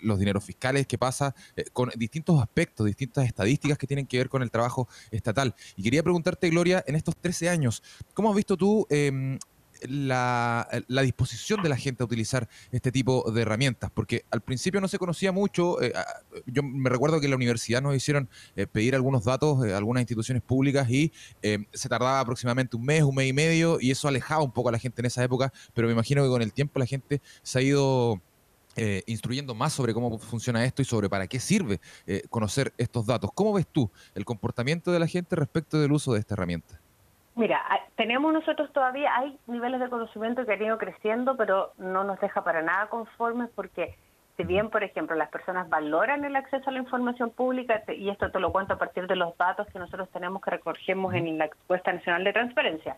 los 0.00 0.18
dineros 0.18 0.44
fiscales, 0.44 0.86
qué 0.86 0.98
pasa 0.98 1.34
eh, 1.56 1.64
con 1.72 1.90
distintos 1.96 2.40
aspectos, 2.40 2.86
distintas 2.86 3.26
estadísticas 3.26 3.78
que 3.78 3.86
tienen 3.86 4.06
que 4.06 4.18
ver 4.18 4.28
con 4.28 4.42
el 4.42 4.50
trabajo 4.50 4.88
estatal. 5.10 5.54
Y 5.76 5.82
quería 5.82 6.02
preguntarte, 6.02 6.48
Gloria, 6.50 6.82
en 6.86 6.96
estos 6.96 7.16
13 7.16 7.48
años, 7.48 7.82
¿cómo 8.14 8.30
has 8.30 8.36
visto 8.36 8.56
tú 8.56 8.86
em, 8.90 9.38
la, 9.88 10.68
disposición 11.02 11.62
de 11.62 11.68
la 11.68 11.76
gente 11.76 12.02
a 12.02 12.06
utilizar 12.06 12.48
este 12.72 12.92
tipo 12.92 13.30
de 13.30 13.42
herramientas, 13.42 13.90
porque 13.92 14.24
al 14.30 14.40
principio 14.40 14.80
no 14.80 14.88
se 14.88 14.98
conocía 14.98 15.32
mucho. 15.32 15.80
Eh, 15.82 15.92
yo 16.46 16.62
me 16.62 16.90
recuerdo 16.90 17.20
que 17.20 17.26
en 17.26 17.30
la 17.30 17.36
universidad 17.36 17.82
nos 17.82 17.94
hicieron 17.94 18.28
eh, 18.56 18.66
pedir 18.66 18.94
algunos 18.94 19.24
datos 19.24 19.60
de 19.60 19.74
algunas 19.74 20.02
instituciones 20.02 20.42
públicas 20.42 20.88
y 20.90 21.12
se 21.72 21.88
tardaba 21.88 22.20
aproximadamente 22.20 22.76
un 22.76 22.84
mes, 22.84 23.02
un 23.02 23.14
mes 23.14 23.28
y 23.28 23.32
medio, 23.32 23.78
y 23.80 23.90
eso 23.90 24.08
alejaba 24.08 24.42
un 24.42 24.52
poco 24.52 24.68
a 24.68 24.72
la 24.72 24.78
gente 24.78 25.00
en 25.02 25.06
esa 25.06 25.22
época, 25.22 25.52
pero 25.74 25.86
me 25.86 25.92
imagino 25.92 26.22
que 26.22 26.28
con 26.28 26.42
el 26.42 26.52
tiempo 26.52 26.78
la 26.78 26.86
gente 26.86 27.20
se 27.42 27.58
ha 27.58 27.62
ido 27.62 28.20
eh, 28.80 29.02
instruyendo 29.06 29.56
más 29.56 29.72
sobre 29.72 29.92
cómo 29.92 30.20
funciona 30.20 30.64
esto 30.64 30.82
y 30.82 30.84
sobre 30.84 31.08
para 31.08 31.26
qué 31.26 31.40
sirve 31.40 31.80
eh, 32.06 32.22
conocer 32.30 32.72
estos 32.78 33.06
datos. 33.06 33.30
¿Cómo 33.34 33.52
ves 33.52 33.66
tú 33.66 33.90
el 34.14 34.24
comportamiento 34.24 34.92
de 34.92 35.00
la 35.00 35.08
gente 35.08 35.34
respecto 35.34 35.80
del 35.80 35.90
uso 35.90 36.12
de 36.12 36.20
esta 36.20 36.34
herramienta? 36.34 36.80
Mira, 37.38 37.62
tenemos 37.94 38.32
nosotros 38.32 38.72
todavía, 38.72 39.16
hay 39.16 39.38
niveles 39.46 39.78
de 39.78 39.88
conocimiento 39.88 40.44
que 40.44 40.54
han 40.54 40.62
ido 40.62 40.76
creciendo, 40.76 41.36
pero 41.36 41.70
no 41.78 42.02
nos 42.02 42.18
deja 42.18 42.42
para 42.42 42.62
nada 42.62 42.88
conformes 42.88 43.48
porque 43.54 43.94
si 44.36 44.42
bien, 44.42 44.70
por 44.70 44.82
ejemplo, 44.82 45.14
las 45.14 45.30
personas 45.30 45.68
valoran 45.68 46.24
el 46.24 46.34
acceso 46.34 46.68
a 46.68 46.72
la 46.72 46.80
información 46.80 47.30
pública, 47.30 47.80
y 47.96 48.08
esto 48.08 48.32
te 48.32 48.40
lo 48.40 48.50
cuento 48.50 48.74
a 48.74 48.78
partir 48.78 49.06
de 49.06 49.14
los 49.14 49.38
datos 49.38 49.68
que 49.68 49.78
nosotros 49.78 50.08
tenemos 50.10 50.42
que 50.42 50.50
recogemos 50.50 51.14
en 51.14 51.38
la 51.38 51.44
encuesta 51.44 51.92
nacional 51.92 52.24
de 52.24 52.32
transparencia, 52.32 52.96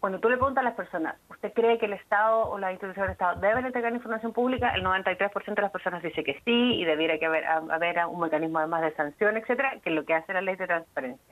cuando 0.00 0.20
tú 0.20 0.30
le 0.30 0.38
preguntas 0.38 0.62
a 0.62 0.68
las 0.68 0.74
personas, 0.74 1.16
¿usted 1.28 1.52
cree 1.52 1.76
que 1.76 1.84
el 1.84 1.92
Estado 1.92 2.48
o 2.48 2.58
la 2.58 2.72
institución 2.72 3.04
del 3.04 3.12
Estado 3.12 3.40
deben 3.40 3.66
entregar 3.66 3.92
información 3.92 4.32
pública? 4.32 4.70
El 4.74 4.84
93% 4.84 5.54
de 5.54 5.60
las 5.60 5.70
personas 5.70 6.02
dice 6.02 6.24
que 6.24 6.40
sí 6.46 6.80
y 6.80 6.84
debiera 6.86 7.18
que 7.18 7.26
haber, 7.26 7.44
haber 7.44 8.06
un 8.06 8.20
mecanismo 8.20 8.58
además 8.58 8.80
de 8.80 8.94
sanción, 8.94 9.36
etcétera, 9.36 9.80
que 9.82 9.90
es 9.90 9.94
lo 9.94 10.06
que 10.06 10.14
hace 10.14 10.32
la 10.32 10.40
ley 10.40 10.56
de 10.56 10.66
transparencia. 10.66 11.31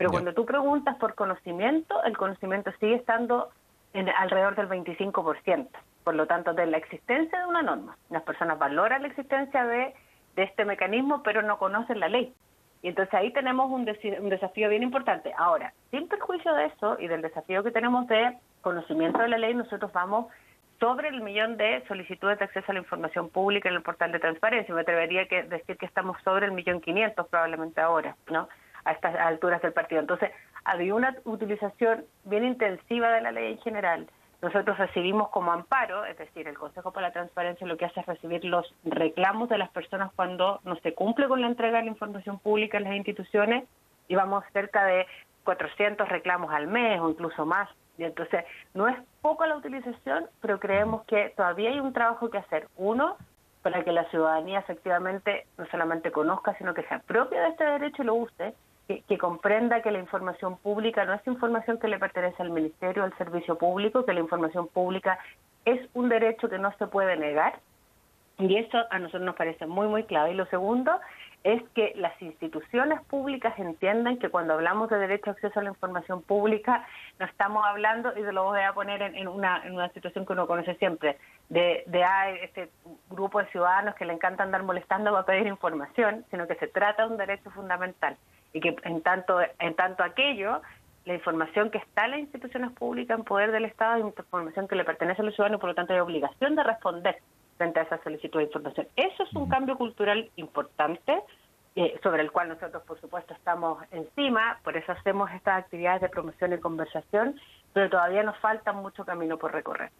Pero 0.00 0.12
cuando 0.12 0.32
tú 0.32 0.46
preguntas 0.46 0.96
por 0.96 1.14
conocimiento, 1.14 2.02
el 2.04 2.16
conocimiento 2.16 2.72
sigue 2.80 2.94
estando 2.94 3.50
en 3.92 4.08
alrededor 4.08 4.56
del 4.56 4.66
25%. 4.66 5.68
Por 6.04 6.14
lo 6.14 6.26
tanto, 6.26 6.54
de 6.54 6.64
la 6.64 6.78
existencia 6.78 7.38
de 7.38 7.44
una 7.44 7.60
norma. 7.60 7.98
Las 8.08 8.22
personas 8.22 8.58
valoran 8.58 9.02
la 9.02 9.08
existencia 9.08 9.62
de, 9.66 9.92
de 10.36 10.42
este 10.42 10.64
mecanismo, 10.64 11.22
pero 11.22 11.42
no 11.42 11.58
conocen 11.58 12.00
la 12.00 12.08
ley. 12.08 12.32
Y 12.80 12.88
entonces 12.88 13.12
ahí 13.12 13.30
tenemos 13.34 13.70
un, 13.70 13.84
desafío 13.84 14.70
bien 14.70 14.82
importante. 14.82 15.34
Ahora, 15.36 15.74
sin 15.90 16.08
perjuicio 16.08 16.54
de 16.54 16.64
eso 16.64 16.96
y 16.98 17.06
del 17.06 17.20
desafío 17.20 17.62
que 17.62 17.70
tenemos 17.70 18.06
de 18.06 18.38
conocimiento 18.62 19.18
de 19.18 19.28
la 19.28 19.36
ley, 19.36 19.52
nosotros 19.52 19.92
vamos 19.92 20.28
sobre 20.78 21.08
el 21.08 21.20
millón 21.20 21.58
de 21.58 21.84
solicitudes 21.88 22.38
de 22.38 22.46
acceso 22.46 22.72
a 22.72 22.72
la 22.72 22.80
información 22.80 23.28
pública 23.28 23.68
en 23.68 23.74
el 23.74 23.82
portal 23.82 24.12
de 24.12 24.18
transparencia. 24.18 24.74
Me 24.74 24.80
atrevería 24.80 25.28
a 25.30 25.42
decir 25.42 25.76
que 25.76 25.84
estamos 25.84 26.16
sobre 26.24 26.46
el 26.46 26.52
millón 26.52 26.80
quinientos 26.80 27.28
probablemente 27.28 27.82
ahora, 27.82 28.16
¿no? 28.30 28.48
A 28.90 28.92
estas 28.92 29.14
alturas 29.14 29.62
del 29.62 29.72
partido. 29.72 30.00
Entonces, 30.00 30.30
había 30.64 30.94
una 30.94 31.16
utilización 31.24 32.04
bien 32.24 32.44
intensiva 32.44 33.12
de 33.12 33.20
la 33.20 33.30
ley 33.32 33.52
en 33.52 33.58
general 33.58 34.06
nosotros 34.42 34.78
recibimos 34.78 35.28
como 35.28 35.52
amparo, 35.52 36.06
es 36.06 36.16
decir, 36.16 36.48
el 36.48 36.56
Consejo 36.56 36.92
para 36.92 37.08
la 37.08 37.12
Transparencia 37.12 37.66
lo 37.66 37.76
que 37.76 37.84
hace 37.84 38.00
es 38.00 38.06
recibir 38.06 38.44
los 38.44 38.74
reclamos 38.84 39.50
de 39.50 39.58
las 39.58 39.68
personas 39.70 40.10
cuando 40.16 40.60
no 40.64 40.76
se 40.76 40.94
cumple 40.94 41.28
con 41.28 41.42
la 41.42 41.46
entrega 41.46 41.78
de 41.78 41.84
la 41.84 41.90
información 41.90 42.38
pública 42.38 42.78
en 42.78 42.84
las 42.84 42.94
instituciones 42.94 43.64
y 44.08 44.14
vamos 44.14 44.42
cerca 44.54 44.84
de 44.86 45.06
400 45.44 46.08
reclamos 46.08 46.50
al 46.52 46.68
mes 46.68 47.00
o 47.00 47.10
incluso 47.10 47.44
más. 47.44 47.68
Y 47.98 48.04
entonces, 48.04 48.44
no 48.72 48.88
es 48.88 48.96
poco 49.20 49.44
la 49.44 49.56
utilización, 49.56 50.26
pero 50.40 50.58
creemos 50.58 51.04
que 51.04 51.34
todavía 51.36 51.68
hay 51.68 51.80
un 51.80 51.92
trabajo 51.92 52.30
que 52.30 52.38
hacer. 52.38 52.66
Uno, 52.76 53.18
para 53.60 53.84
que 53.84 53.92
la 53.92 54.04
ciudadanía 54.06 54.60
efectivamente 54.60 55.46
no 55.58 55.66
solamente 55.66 56.10
conozca, 56.10 56.56
sino 56.56 56.72
que 56.72 56.82
se 56.84 56.94
apropie 56.94 57.38
de 57.38 57.48
este 57.48 57.64
derecho 57.64 58.02
y 58.02 58.06
lo 58.06 58.14
use 58.14 58.54
que, 58.98 59.18
comprenda 59.18 59.82
que 59.82 59.90
la 59.90 59.98
información 59.98 60.56
pública 60.56 61.04
no 61.04 61.14
es 61.14 61.26
información 61.26 61.78
que 61.78 61.88
le 61.88 61.98
pertenece 61.98 62.42
al 62.42 62.50
Ministerio, 62.50 63.04
al 63.04 63.16
Servicio 63.16 63.56
Público, 63.56 64.04
que 64.04 64.12
la 64.12 64.20
información 64.20 64.68
pública 64.68 65.18
es 65.64 65.80
un 65.94 66.08
derecho 66.08 66.48
que 66.48 66.58
no 66.58 66.72
se 66.78 66.86
puede 66.86 67.16
negar. 67.16 67.60
Y 68.38 68.56
eso 68.56 68.78
a 68.90 68.98
nosotros 68.98 69.22
nos 69.22 69.36
parece 69.36 69.66
muy, 69.66 69.86
muy 69.86 70.04
clave. 70.04 70.32
Y 70.32 70.34
lo 70.34 70.46
segundo 70.46 70.98
es 71.44 71.62
que 71.74 71.92
las 71.96 72.20
instituciones 72.20 73.00
públicas 73.02 73.56
entiendan 73.58 74.18
que 74.18 74.28
cuando 74.28 74.54
hablamos 74.54 74.90
de 74.90 74.98
derecho 74.98 75.30
a 75.30 75.32
acceso 75.34 75.60
a 75.60 75.62
la 75.62 75.70
información 75.70 76.22
pública, 76.22 76.86
no 77.18 77.26
estamos 77.26 77.64
hablando, 77.66 78.12
y 78.18 78.22
se 78.22 78.32
lo 78.32 78.44
voy 78.44 78.60
a 78.60 78.72
poner 78.72 79.02
en, 79.02 79.28
una, 79.28 79.62
en 79.64 79.74
una 79.74 79.90
situación 79.90 80.26
que 80.26 80.32
uno 80.32 80.46
conoce 80.46 80.74
siempre, 80.76 81.18
de, 81.48 81.84
de 81.86 82.02
ah, 82.02 82.30
este 82.30 82.70
grupo 83.10 83.40
de 83.40 83.50
ciudadanos 83.50 83.94
que 83.94 84.04
le 84.04 84.14
encanta 84.14 84.42
andar 84.42 84.62
molestando 84.62 85.12
para 85.12 85.26
pedir 85.26 85.46
información, 85.46 86.24
sino 86.30 86.46
que 86.46 86.56
se 86.56 86.66
trata 86.66 87.06
de 87.06 87.12
un 87.12 87.18
derecho 87.18 87.50
fundamental 87.50 88.16
y 88.52 88.60
que 88.60 88.76
en 88.84 89.02
tanto, 89.02 89.40
en 89.58 89.74
tanto 89.74 90.02
aquello, 90.02 90.60
la 91.04 91.14
información 91.14 91.70
que 91.70 91.78
está 91.78 92.04
en 92.04 92.10
las 92.12 92.20
instituciones 92.20 92.72
públicas 92.72 93.18
en 93.18 93.24
poder 93.24 93.52
del 93.52 93.64
Estado 93.64 93.96
es 93.96 94.04
información 94.04 94.68
que 94.68 94.76
le 94.76 94.84
pertenece 94.84 95.22
a 95.22 95.24
los 95.24 95.34
ciudadanos 95.34 95.58
y 95.58 95.60
por 95.60 95.70
lo 95.70 95.74
tanto 95.74 95.92
hay 95.92 96.00
obligación 96.00 96.56
de 96.56 96.62
responder 96.62 97.18
frente 97.56 97.80
a 97.80 97.82
esa 97.84 98.02
solicitud 98.02 98.38
de 98.38 98.46
información. 98.46 98.86
Eso 98.96 99.22
es 99.22 99.34
un 99.34 99.48
cambio 99.48 99.76
cultural 99.76 100.30
importante 100.36 101.20
eh, 101.76 101.98
sobre 102.02 102.22
el 102.22 102.32
cual 102.32 102.48
nosotros, 102.48 102.82
por 102.82 103.00
supuesto, 103.00 103.32
estamos 103.32 103.82
encima, 103.92 104.58
por 104.64 104.76
eso 104.76 104.92
hacemos 104.92 105.30
estas 105.30 105.64
actividades 105.64 106.00
de 106.00 106.08
promoción 106.08 106.52
y 106.52 106.58
conversación, 106.58 107.40
pero 107.72 107.88
todavía 107.88 108.22
nos 108.22 108.36
falta 108.38 108.72
mucho 108.72 109.04
camino 109.04 109.38
por 109.38 109.52
recorrer. 109.52 109.90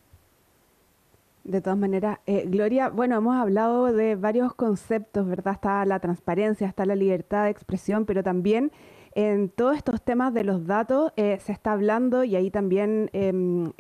De 1.45 1.61
todas 1.63 1.79
maneras, 1.79 2.19
eh, 2.27 2.45
Gloria, 2.47 2.91
bueno, 2.91 3.17
hemos 3.17 3.37
hablado 3.37 3.93
de 3.93 4.15
varios 4.15 4.55
conceptos, 4.55 5.27
¿verdad? 5.27 5.55
Está 5.55 5.85
la 5.87 5.99
transparencia, 5.99 6.69
está 6.69 6.85
la 6.85 6.95
libertad 6.95 7.45
de 7.45 7.51
expresión, 7.51 8.05
pero 8.05 8.23
también 8.23 8.73
en 9.15 9.49
todos 9.49 9.77
estos 9.77 10.03
temas 10.03 10.35
de 10.35 10.45
los 10.45 10.67
datos 10.67 11.13
eh, 11.17 11.39
se 11.41 11.53
está 11.53 11.73
hablando 11.73 12.25
y 12.25 12.37
ahí 12.37 12.51
también 12.51 13.11
em, 13.13 13.73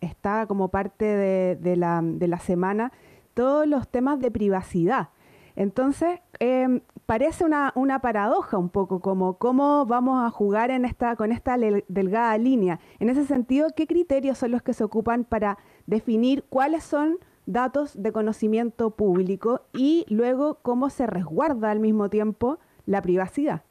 está 0.00 0.46
como 0.46 0.68
parte 0.68 1.04
de, 1.04 1.76
la, 1.76 2.00
de, 2.02 2.28
la, 2.28 2.38
semana 2.38 2.92
todos 3.34 3.66
los 3.66 3.88
temas 3.88 4.20
de 4.20 4.30
privacidad. 4.30 5.08
Entonces, 5.56 6.20
em, 6.38 6.80
parece 7.06 7.44
una, 7.44 7.72
una, 7.74 8.00
paradoja 8.00 8.58
un 8.58 8.68
poco, 8.68 9.00
como 9.00 9.38
cómo 9.38 9.86
vamos 9.86 10.24
a 10.24 10.30
jugar 10.30 10.70
en 10.70 10.84
esta, 10.84 11.16
con 11.16 11.32
esta 11.32 11.56
delgada 11.88 12.36
línea. 12.38 12.78
En 13.00 13.08
ese 13.08 13.24
sentido, 13.24 13.68
¿qué 13.74 13.86
criterios 13.86 14.38
son 14.38 14.50
los 14.50 14.62
que 14.62 14.72
se 14.72 14.84
ocupan 14.84 15.24
para 15.24 15.58
definir 15.86 16.44
cuáles 16.48 16.84
son 16.84 17.18
datos 17.46 18.00
de 18.00 18.12
conocimiento 18.12 18.90
público 18.90 19.62
y 19.72 20.06
luego 20.08 20.58
cómo 20.62 20.90
se 20.90 21.06
resguarda 21.06 21.70
al 21.70 21.80
mismo 21.80 22.08
tiempo 22.08 22.58
la 22.86 23.02
privacidad? 23.02 23.62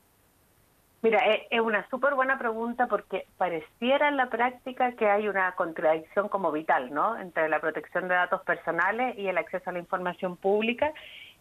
Mira, 1.03 1.25
e, 1.25 1.47
es 1.49 1.59
una 1.59 1.87
súper 1.89 2.13
buena 2.13 2.37
pregunta 2.37 2.85
porque 2.85 3.25
pareciera 3.37 4.07
en 4.07 4.17
la 4.17 4.29
práctica 4.29 4.91
que 4.91 5.09
hay 5.09 5.27
una 5.27 5.53
contradicción 5.53 6.29
como 6.29 6.51
vital, 6.51 6.93
¿no? 6.93 7.17
Entre 7.17 7.49
la 7.49 7.59
protección 7.59 8.07
de 8.07 8.13
datos 8.13 8.41
personales 8.43 9.17
y 9.17 9.27
el 9.27 9.37
acceso 9.37 9.69
a 9.69 9.73
la 9.73 9.79
información 9.79 10.37
pública. 10.37 10.93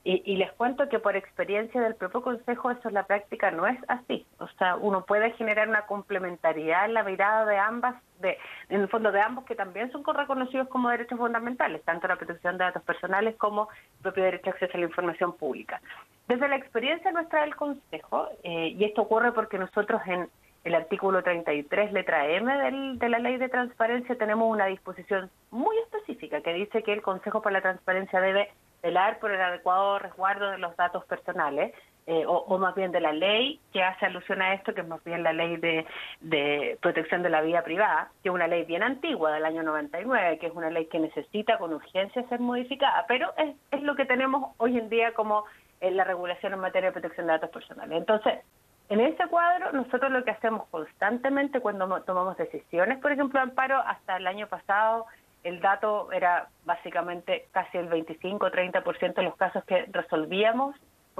Y, 0.02 0.36
les 0.36 0.50
cuento 0.52 0.88
que 0.88 0.98
por 0.98 1.14
experiencia 1.14 1.78
del 1.78 1.94
propio 1.94 2.22
Consejo, 2.22 2.70
eso 2.70 2.88
en 2.88 2.94
la 2.94 3.06
práctica 3.06 3.50
no 3.50 3.66
es 3.66 3.78
así. 3.86 4.26
O 4.38 4.48
sea, 4.58 4.76
uno 4.76 5.04
puede 5.04 5.32
generar 5.32 5.68
una 5.68 5.82
complementariedad 5.82 6.86
en 6.86 6.94
la 6.94 7.02
mirada 7.02 7.44
de 7.44 7.58
ambas, 7.58 7.96
de, 8.18 8.38
en 8.70 8.80
el 8.80 8.88
fondo 8.88 9.12
de 9.12 9.20
ambos, 9.20 9.44
que 9.44 9.54
también 9.54 9.92
son 9.92 10.02
reconocidos 10.02 10.68
como 10.68 10.88
derechos 10.88 11.18
fundamentales, 11.18 11.82
tanto 11.84 12.08
la 12.08 12.16
protección 12.16 12.56
de 12.56 12.64
datos 12.64 12.82
personales 12.82 13.36
como 13.36 13.68
el 13.96 14.02
propio 14.02 14.24
derecho 14.24 14.48
a 14.48 14.52
acceso 14.54 14.72
a 14.74 14.80
la 14.80 14.86
información 14.86 15.34
pública. 15.34 15.82
Desde 16.28 16.48
la 16.48 16.56
experiencia 16.56 17.12
nuestra 17.12 17.42
del 17.42 17.54
Consejo, 17.54 18.28
eh, 18.42 18.68
y 18.68 18.84
esto 18.84 19.02
ocurre 19.02 19.32
porque 19.32 19.58
nosotros 19.58 20.00
en 20.06 20.30
el 20.64 20.74
artículo 20.74 21.22
33, 21.22 21.92
letra 21.92 22.26
M 22.26 22.96
de 22.96 23.08
la 23.08 23.18
Ley 23.18 23.36
de 23.36 23.50
Transparencia, 23.50 24.16
tenemos 24.16 24.50
una 24.50 24.66
disposición 24.66 25.30
muy 25.50 25.76
específica 25.78 26.40
que 26.40 26.54
dice 26.54 26.82
que 26.82 26.94
el 26.94 27.02
Consejo 27.02 27.42
para 27.42 27.54
la 27.54 27.62
Transparencia 27.62 28.20
debe 28.20 28.50
velar 28.82 29.18
por 29.18 29.30
el 29.30 29.40
adecuado 29.40 29.98
resguardo 29.98 30.50
de 30.50 30.58
los 30.58 30.76
datos 30.76 31.04
personales, 31.04 31.74
eh, 32.06 32.24
o, 32.26 32.58
más 32.58 32.74
bien 32.74 32.90
de 32.90 33.00
la 33.00 33.12
ley 33.12 33.60
que 33.72 33.82
hace 33.82 34.06
alusión 34.06 34.42
a 34.42 34.54
esto, 34.54 34.74
que 34.74 34.80
es 34.80 34.88
más 34.88 35.04
bien 35.04 35.22
la 35.22 35.32
ley 35.32 35.58
de, 35.58 35.86
de, 36.20 36.78
protección 36.80 37.22
de 37.22 37.30
la 37.30 37.42
vida 37.42 37.62
privada, 37.62 38.10
que 38.22 38.30
es 38.30 38.34
una 38.34 38.48
ley 38.48 38.64
bien 38.64 38.82
antigua 38.82 39.32
del 39.32 39.44
año 39.44 39.62
99, 39.62 40.38
que 40.38 40.46
es 40.46 40.52
una 40.52 40.70
ley 40.70 40.86
que 40.86 40.98
necesita 40.98 41.58
con 41.58 41.72
urgencia 41.72 42.26
ser 42.28 42.40
modificada, 42.40 43.04
pero 43.06 43.32
es, 43.36 43.54
es 43.70 43.82
lo 43.82 43.94
que 43.94 44.06
tenemos 44.06 44.54
hoy 44.56 44.78
en 44.78 44.88
día 44.88 45.12
como 45.12 45.44
en 45.80 45.96
la 45.96 46.04
regulación 46.04 46.54
en 46.54 46.60
materia 46.60 46.88
de 46.88 46.94
protección 46.94 47.26
de 47.26 47.34
datos 47.34 47.50
personales. 47.50 47.98
Entonces, 47.98 48.40
en 48.88 48.98
ese 48.98 49.24
cuadro, 49.28 49.70
nosotros 49.70 50.10
lo 50.10 50.24
que 50.24 50.32
hacemos 50.32 50.66
constantemente 50.68 51.60
cuando 51.60 52.02
tomamos 52.02 52.36
decisiones, 52.36 52.98
por 52.98 53.12
ejemplo, 53.12 53.38
Amparo, 53.38 53.78
hasta 53.78 54.16
el 54.16 54.26
año 54.26 54.48
pasado, 54.48 55.06
el 55.44 55.60
dato 55.60 56.12
era 56.12 56.48
básicamente 56.64 57.48
casi 57.52 57.78
el 57.78 57.88
25-30% 57.88 59.14
de 59.14 59.22
los 59.22 59.36
casos 59.36 59.64
que 59.64 59.86
resolvíamos 59.90 60.76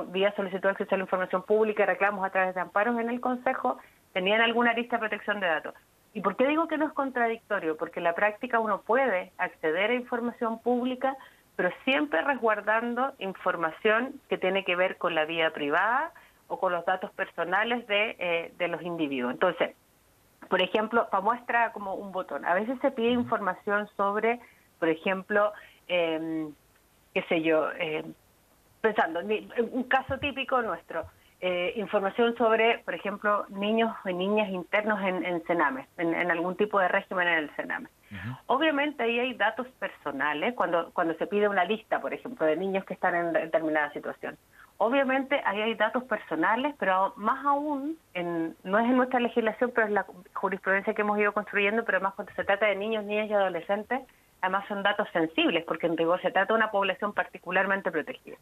vía 0.09 0.35
solicitud 0.35 0.63
de 0.63 0.71
acceso 0.71 0.95
a 0.95 0.99
la 0.99 1.05
información 1.05 1.43
pública 1.43 1.83
y 1.83 1.87
reclamos 1.87 2.25
a 2.25 2.31
través 2.31 2.55
de 2.55 2.61
amparos 2.61 2.99
en 2.99 3.11
el 3.11 3.21
Consejo, 3.21 3.79
tenían 4.13 4.41
alguna 4.41 4.73
lista 4.73 4.97
de 4.97 5.01
protección 5.01 5.41
de 5.41 5.47
datos. 5.47 5.75
¿Y 6.15 6.23
por 6.23 6.37
qué 6.37 6.47
digo 6.47 6.69
que 6.69 6.79
no 6.79 6.87
es 6.87 6.93
contradictorio? 6.93 7.77
Porque 7.77 8.01
en 8.01 8.05
la 8.05 8.15
práctica 8.15 8.61
uno 8.61 8.81
puede 8.81 9.33
acceder 9.37 9.91
a 9.91 9.95
información 9.95 10.59
pública 10.61 11.17
pero 11.61 11.75
siempre 11.85 12.23
resguardando 12.23 13.13
información 13.19 14.19
que 14.31 14.39
tiene 14.39 14.65
que 14.65 14.77
ver 14.77 14.97
con 14.97 15.15
la 15.15 15.27
vida 15.27 15.51
privada 15.51 16.11
o 16.49 16.59
con 16.59 16.73
los 16.73 16.87
datos 16.87 17.11
personales 17.11 17.87
de, 17.87 18.17
eh, 18.19 18.55
de 18.57 18.69
los 18.69 18.81
individuos. 18.81 19.35
Entonces, 19.35 19.77
por 20.51 20.61
ejemplo, 20.61 21.09
para 21.11 21.23
muestra 21.23 21.73
como 21.73 21.95
un 21.95 22.11
botón, 22.11 22.45
a 22.45 22.55
veces 22.55 22.77
se 22.81 22.91
pide 22.91 23.11
información 23.11 23.89
sobre, 23.97 24.41
por 24.81 24.89
ejemplo, 24.89 25.53
eh, 25.87 26.49
qué 27.15 27.23
sé 27.29 27.41
yo, 27.43 27.71
eh, 27.79 28.05
pensando, 28.81 29.21
un 29.21 29.85
caso 29.85 30.19
típico 30.19 30.61
nuestro, 30.61 31.07
eh, 31.41 31.73
información 31.77 32.37
sobre, 32.37 32.81
por 32.81 32.95
ejemplo, 32.95 33.47
niños 33.49 33.95
y 34.05 34.13
niñas 34.13 34.51
internos 34.51 35.01
en, 35.03 35.25
en 35.25 35.43
Sename, 35.47 35.87
en, 35.97 36.31
algún 36.31 36.57
tipo 36.57 36.81
de 36.81 36.89
régimen 36.89 37.29
en 37.29 37.39
el 37.39 37.57
Sename. 37.57 37.89
Obviamente 38.47 39.05
ahí 39.05 39.21
hay 39.21 39.35
datos 39.35 39.69
personales 39.79 40.55
cuando, 40.55 40.91
cuando 40.93 41.15
se 41.15 41.29
pide 41.29 41.49
una 41.49 41.65
lista, 41.65 42.01
por 42.01 42.13
ejemplo, 42.13 42.45
de 42.45 42.57
niños 42.57 42.85
que 42.85 42.95
están 42.95 43.15
en 43.15 43.33
determinada 43.33 43.93
situación. 43.93 44.37
Obviamente 44.83 45.39
ahí 45.45 45.61
hay 45.61 45.75
datos 45.75 46.05
personales, 46.05 46.75
pero 46.79 47.13
más 47.17 47.45
aún, 47.45 47.99
en, 48.15 48.57
no 48.65 48.79
es 48.79 48.87
en 48.87 48.97
nuestra 48.97 49.21
legislación, 49.21 49.73
pero 49.75 49.87
es 49.87 49.93
la 49.93 50.07
jurisprudencia 50.33 50.95
que 50.95 51.03
hemos 51.03 51.19
ido 51.19 51.35
construyendo, 51.35 51.85
pero 51.85 51.99
además 51.99 52.15
cuando 52.15 52.33
se 52.33 52.45
trata 52.45 52.65
de 52.65 52.77
niños, 52.77 53.05
niñas 53.05 53.29
y 53.29 53.35
adolescentes, 53.35 54.01
además 54.41 54.67
son 54.69 54.83
datos 54.83 55.07
sensibles, 55.13 55.67
porque 55.67 55.87
en 55.87 55.99
rigor 55.99 56.19
se 56.23 56.31
trata 56.31 56.55
de 56.55 56.59
una 56.59 56.71
población 56.71 57.13
particularmente 57.13 57.91
protegida. 57.91 58.39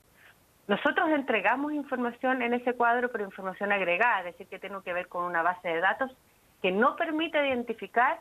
Nosotros 0.68 1.08
entregamos 1.10 1.72
información 1.72 2.40
en 2.40 2.54
ese 2.54 2.72
cuadro, 2.74 3.10
pero 3.10 3.24
información 3.24 3.72
agregada, 3.72 4.20
es 4.20 4.26
decir, 4.26 4.46
que 4.46 4.60
tiene 4.60 4.76
que 4.84 4.92
ver 4.92 5.08
con 5.08 5.24
una 5.24 5.42
base 5.42 5.66
de 5.66 5.80
datos 5.80 6.16
que 6.62 6.70
no 6.70 6.94
permite 6.94 7.44
identificar 7.48 8.20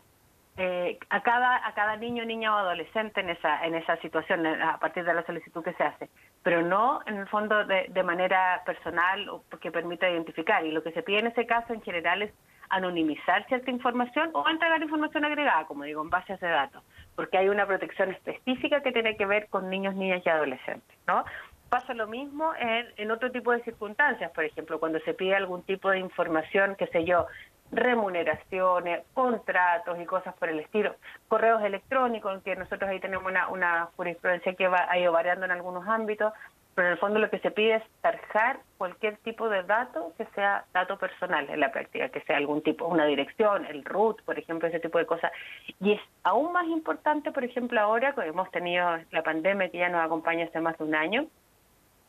eh, 0.57 0.97
a 1.09 1.21
cada 1.21 1.67
a 1.67 1.73
cada 1.73 1.95
niño, 1.97 2.25
niña 2.25 2.53
o 2.55 2.57
adolescente 2.57 3.21
en 3.21 3.29
esa 3.29 3.63
en 3.65 3.75
esa 3.75 3.95
situación 3.97 4.45
a 4.45 4.79
partir 4.79 5.03
de 5.05 5.13
la 5.13 5.23
solicitud 5.25 5.63
que 5.63 5.73
se 5.73 5.83
hace, 5.83 6.09
pero 6.43 6.61
no 6.61 7.01
en 7.05 7.17
el 7.17 7.27
fondo 7.27 7.63
de, 7.65 7.85
de 7.89 8.03
manera 8.03 8.63
personal 8.65 9.29
o 9.29 9.43
que 9.61 9.71
permita 9.71 10.09
identificar. 10.09 10.65
Y 10.65 10.71
lo 10.71 10.81
que 10.81 10.91
se 10.91 11.03
pide 11.03 11.19
en 11.19 11.27
ese 11.27 11.45
caso 11.45 11.73
en 11.73 11.81
general 11.81 12.23
es 12.23 12.33
anonimizar 12.69 13.45
cierta 13.47 13.71
información 13.71 14.29
o 14.33 14.47
entregar 14.49 14.81
información 14.81 15.25
agregada, 15.25 15.65
como 15.65 15.83
digo, 15.83 16.01
en 16.01 16.09
base 16.09 16.33
a 16.33 16.35
ese 16.35 16.47
dato, 16.47 16.81
porque 17.15 17.37
hay 17.37 17.49
una 17.49 17.65
protección 17.65 18.11
específica 18.11 18.81
que 18.81 18.91
tiene 18.91 19.15
que 19.15 19.25
ver 19.25 19.47
con 19.49 19.69
niños, 19.69 19.95
niñas 19.95 20.21
y 20.25 20.29
adolescentes, 20.29 20.97
¿no? 21.07 21.23
Pasa 21.69 21.93
lo 21.93 22.07
mismo 22.07 22.53
en, 22.59 22.87
en 22.95 23.11
otro 23.11 23.29
tipo 23.31 23.51
de 23.51 23.61
circunstancias, 23.63 24.31
por 24.31 24.45
ejemplo, 24.45 24.79
cuando 24.79 24.99
se 25.01 25.13
pide 25.13 25.35
algún 25.35 25.63
tipo 25.63 25.89
de 25.89 25.99
información, 25.99 26.75
qué 26.77 26.87
sé 26.87 27.03
yo, 27.03 27.27
remuneraciones, 27.71 29.03
contratos 29.13 29.99
y 29.99 30.05
cosas 30.05 30.33
por 30.35 30.49
el 30.49 30.59
estilo, 30.59 30.95
correos 31.27 31.63
electrónicos, 31.63 32.41
que 32.43 32.55
nosotros 32.55 32.89
ahí 32.89 32.99
tenemos 32.99 33.25
una, 33.29 33.49
una 33.49 33.89
jurisprudencia 33.95 34.53
que 34.53 34.67
va, 34.67 34.87
ha 34.89 34.97
ido 34.97 35.11
variando 35.11 35.45
en 35.45 35.51
algunos 35.51 35.87
ámbitos, 35.87 36.33
pero 36.77 36.89
en 36.89 36.93
el 36.93 36.99
fondo 36.99 37.17
lo 37.17 37.31
que 37.31 37.39
se 37.39 37.49
pide 37.49 37.77
es 37.77 37.83
tarjar 38.01 38.59
cualquier 38.77 39.17
tipo 39.17 39.49
de 39.49 39.63
dato 39.63 40.13
que 40.15 40.25
sea 40.35 40.63
dato 40.73 40.99
personal 40.99 41.49
en 41.49 41.59
la 41.59 41.71
práctica, 41.71 42.09
que 42.09 42.21
sea 42.21 42.37
algún 42.37 42.61
tipo, 42.61 42.85
una 42.85 43.07
dirección, 43.07 43.65
el 43.65 43.83
root, 43.83 44.21
por 44.21 44.37
ejemplo, 44.37 44.67
ese 44.67 44.79
tipo 44.79 44.99
de 44.99 45.07
cosas. 45.07 45.31
Y 45.79 45.93
es 45.93 46.01
aún 46.21 46.53
más 46.53 46.67
importante, 46.67 47.31
por 47.31 47.43
ejemplo, 47.43 47.81
ahora 47.81 48.13
que 48.13 48.21
hemos 48.21 48.51
tenido 48.51 48.87
la 49.09 49.23
pandemia 49.23 49.69
que 49.69 49.79
ya 49.79 49.89
nos 49.89 50.05
acompaña 50.05 50.45
hace 50.45 50.61
más 50.61 50.77
de 50.77 50.83
un 50.83 50.93
año, 50.93 51.25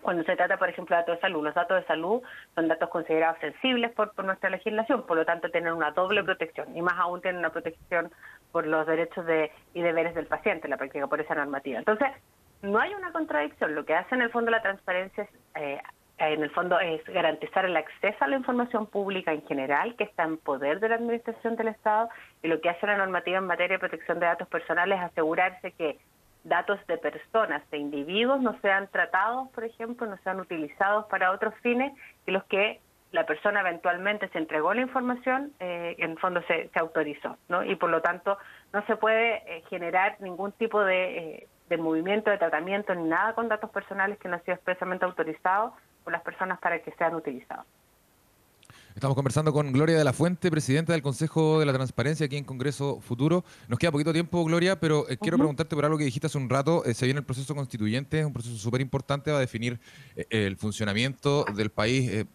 cuando 0.02 0.22
se 0.24 0.36
trata, 0.36 0.56
por 0.56 0.68
ejemplo, 0.68 0.96
de 0.96 1.02
datos 1.02 1.16
de 1.16 1.20
salud. 1.20 1.44
Los 1.44 1.54
datos 1.54 1.80
de 1.80 1.86
salud 1.86 2.22
son 2.54 2.68
datos 2.68 2.88
considerados 2.88 3.38
sensibles 3.40 3.92
por, 3.92 4.12
nuestra 4.24 4.50
legislación, 4.50 5.04
por 5.06 5.16
lo 5.16 5.24
tanto 5.24 5.50
tienen 5.50 5.72
una 5.72 5.90
doble 5.90 6.22
protección 6.22 6.76
y 6.76 6.82
más 6.82 6.94
aún 6.98 7.20
tienen 7.20 7.40
una 7.40 7.50
protección 7.50 8.10
por 8.52 8.66
los 8.66 8.86
derechos 8.86 9.26
de, 9.26 9.50
y 9.74 9.82
deberes 9.82 10.14
del 10.14 10.26
paciente 10.26 10.66
en 10.66 10.70
la 10.70 10.76
práctica, 10.76 11.06
por 11.06 11.20
esa 11.20 11.34
normativa. 11.34 11.78
Entonces, 11.78 12.08
no 12.62 12.78
hay 12.78 12.94
una 12.94 13.12
contradicción. 13.12 13.74
Lo 13.74 13.84
que 13.84 13.94
hace 13.94 14.14
en 14.14 14.22
el 14.22 14.30
fondo 14.30 14.50
la 14.50 14.62
transparencia 14.62 15.24
es, 15.24 15.30
eh, 15.56 15.80
en 16.18 16.42
el 16.42 16.50
fondo 16.50 16.78
es 16.80 17.04
garantizar 17.04 17.64
el 17.64 17.76
acceso 17.76 18.24
a 18.24 18.28
la 18.28 18.36
información 18.36 18.86
pública 18.86 19.32
en 19.32 19.46
general, 19.46 19.94
que 19.96 20.04
está 20.04 20.24
en 20.24 20.36
poder 20.38 20.80
de 20.80 20.88
la 20.88 20.96
Administración 20.96 21.56
del 21.56 21.68
Estado, 21.68 22.08
y 22.42 22.48
lo 22.48 22.60
que 22.60 22.70
hace 22.70 22.86
la 22.86 22.96
normativa 22.96 23.38
en 23.38 23.46
materia 23.46 23.76
de 23.76 23.80
protección 23.80 24.18
de 24.18 24.26
datos 24.26 24.48
personales 24.48 24.98
es 24.98 25.04
asegurarse 25.04 25.72
que 25.72 25.98
datos 26.48 26.78
de 26.86 26.98
personas, 26.98 27.68
de 27.70 27.78
individuos, 27.78 28.40
no 28.40 28.58
sean 28.60 28.88
tratados, 28.88 29.48
por 29.50 29.64
ejemplo, 29.64 30.06
no 30.06 30.16
sean 30.18 30.40
utilizados 30.40 31.06
para 31.06 31.32
otros 31.32 31.54
fines 31.62 31.92
que 32.24 32.32
los 32.32 32.44
que 32.44 32.80
la 33.12 33.24
persona 33.24 33.60
eventualmente 33.60 34.28
se 34.28 34.38
entregó 34.38 34.74
la 34.74 34.82
información, 34.82 35.52
eh, 35.60 35.96
en 35.98 36.12
el 36.12 36.18
fondo 36.18 36.42
se, 36.42 36.68
se, 36.68 36.78
autorizó, 36.78 37.38
¿no? 37.48 37.64
Y 37.64 37.74
por 37.76 37.88
lo 37.88 38.02
tanto 38.02 38.36
no 38.72 38.84
se 38.86 38.96
puede 38.96 39.36
eh, 39.46 39.62
generar 39.70 40.16
ningún 40.20 40.52
tipo 40.52 40.84
de, 40.84 41.18
eh, 41.18 41.48
de 41.68 41.76
movimiento, 41.78 42.30
de 42.30 42.38
tratamiento, 42.38 42.94
ni 42.94 43.04
nada 43.04 43.34
con 43.34 43.48
datos 43.48 43.70
personales 43.70 44.18
que 44.18 44.28
no 44.28 44.34
han 44.34 44.44
sido 44.44 44.54
expresamente 44.54 45.06
autorizados 45.06 45.72
por 46.04 46.12
las 46.12 46.22
personas 46.22 46.58
para 46.58 46.80
que 46.80 46.92
sean 46.92 47.14
utilizados. 47.14 47.66
Estamos 48.98 49.14
conversando 49.14 49.52
con 49.52 49.70
Gloria 49.70 49.96
de 49.96 50.02
la 50.02 50.12
Fuente, 50.12 50.50
presidenta 50.50 50.92
del 50.92 51.02
Consejo 51.02 51.60
de 51.60 51.66
la 51.66 51.72
Transparencia 51.72 52.26
aquí 52.26 52.36
en 52.36 52.42
Congreso 52.42 53.00
Futuro. 53.00 53.44
Nos 53.68 53.78
queda 53.78 53.92
poquito 53.92 54.12
tiempo, 54.12 54.44
Gloria, 54.44 54.80
pero 54.80 55.08
eh, 55.08 55.16
quiero 55.16 55.36
preguntarte 55.36 55.76
por 55.76 55.84
algo 55.84 55.96
que 55.98 56.04
dijiste 56.04 56.26
hace 56.26 56.36
un 56.36 56.50
rato. 56.50 56.84
Eh, 56.84 56.94
se 56.94 57.04
viene 57.04 57.20
el 57.20 57.24
proceso 57.24 57.54
constituyente, 57.54 58.18
es 58.18 58.26
un 58.26 58.32
proceso 58.32 58.58
súper 58.58 58.80
importante, 58.80 59.30
va 59.30 59.36
a 59.36 59.40
definir 59.40 59.78
eh, 60.16 60.26
el 60.30 60.56
funcionamiento 60.56 61.44
del 61.54 61.70
país 61.70 62.26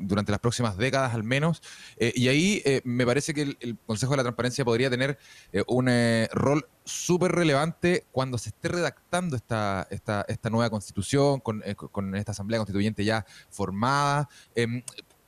durante 0.00 0.32
las 0.32 0.40
próximas 0.40 0.78
décadas 0.78 1.14
al 1.14 1.22
menos. 1.24 1.62
y 2.00 2.28
ahí 2.28 2.62
me 2.84 3.04
parece 3.04 3.34
que 3.34 3.42
el, 3.42 3.76
Consejo 3.84 4.12
de 4.12 4.16
la 4.16 4.22
Transparencia 4.22 4.64
podría 4.64 4.88
tener 4.88 5.18
un 5.66 5.90
rol 6.32 6.66
súper 6.84 7.32
relevante 7.32 8.06
cuando 8.10 8.38
se 8.38 8.48
esté 8.48 8.68
redactando 8.68 9.36
esta, 9.36 9.86
esta, 9.90 10.24
esta 10.26 10.48
nueva 10.48 10.70
constitución, 10.70 11.40
con, 11.40 11.62
con 11.92 12.14
esta 12.16 12.32
Asamblea 12.32 12.60
Constituyente 12.60 13.04
ya 13.04 13.26
formada. 13.50 14.26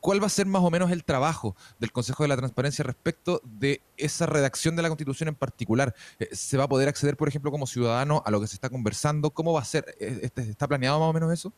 ¿Cuál 0.01 0.21
va 0.21 0.25
a 0.25 0.29
ser 0.29 0.45
más 0.47 0.61
o 0.63 0.69
menos 0.69 0.91
el 0.91 1.05
trabajo 1.05 1.55
del 1.79 1.91
Consejo 1.91 2.23
de 2.23 2.29
la 2.29 2.35
Transparencia 2.35 2.83
respecto 2.83 3.39
de 3.45 3.81
esa 3.95 4.25
redacción 4.25 4.75
de 4.75 4.81
la 4.81 4.89
Constitución 4.89 5.29
en 5.29 5.35
particular? 5.35 5.93
Eh, 6.19 6.27
¿Se 6.31 6.57
va 6.57 6.65
a 6.65 6.67
poder 6.67 6.89
acceder, 6.89 7.15
por 7.15 7.29
ejemplo, 7.29 7.51
como 7.51 7.65
ciudadano 7.67 8.21
a 8.25 8.31
lo 8.31 8.41
que 8.41 8.47
se 8.47 8.55
está 8.55 8.69
conversando? 8.69 9.29
¿Cómo 9.29 9.53
va 9.53 9.61
a 9.61 9.65
ser? 9.65 9.85
Eh, 9.99 10.19
este, 10.23 10.41
¿Está 10.41 10.67
planeado 10.67 10.99
más 10.99 11.09
o 11.09 11.13
menos 11.13 11.31
eso? 11.31 11.53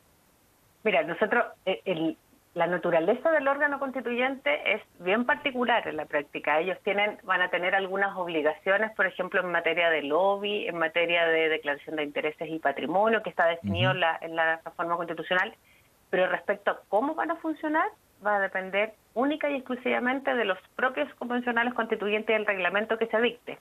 Mira, 0.84 1.02
nosotros, 1.04 1.46
el, 1.66 2.18
la 2.54 2.68
naturaleza 2.68 3.32
del 3.32 3.48
órgano 3.48 3.80
constituyente 3.80 4.76
es 4.76 4.82
bien 5.00 5.26
particular 5.26 5.88
en 5.88 5.98
la 5.98 6.06
práctica. 6.06 6.60
Ellos 6.60 6.78
tienen, 6.84 7.18
van 7.24 7.42
a 7.42 7.50
tener 7.50 7.74
algunas 7.74 8.16
obligaciones, 8.16 8.92
por 8.96 9.08
ejemplo, 9.08 9.42
en 9.42 9.52
materia 9.52 9.90
de 9.90 10.04
lobby, 10.04 10.68
en 10.68 10.78
materia 10.78 11.26
de 11.26 11.50
declaración 11.50 11.96
de 11.96 12.04
intereses 12.04 12.48
y 12.48 12.60
patrimonio, 12.60 13.24
que 13.24 13.32
está 13.32 13.48
definido 13.48 13.92
en, 13.92 14.02
la, 14.02 14.18
en 14.22 14.36
la 14.36 14.62
reforma 14.64 14.98
constitucional, 14.98 15.56
pero 16.12 16.28
respecto 16.28 16.70
a 16.72 16.82
cómo 16.90 17.16
van 17.16 17.32
a 17.32 17.38
funcionar, 17.38 17.90
va 18.26 18.38
a 18.38 18.40
depender 18.40 18.94
única 19.14 19.50
y 19.50 19.56
exclusivamente 19.56 20.34
de 20.34 20.46
los 20.46 20.58
propios 20.76 21.14
convencionales 21.16 21.74
constituyentes 21.74 22.30
y 22.30 22.40
el 22.40 22.46
reglamento 22.46 22.98
que 22.98 23.08
se 23.08 23.22
dicte. 23.22 23.60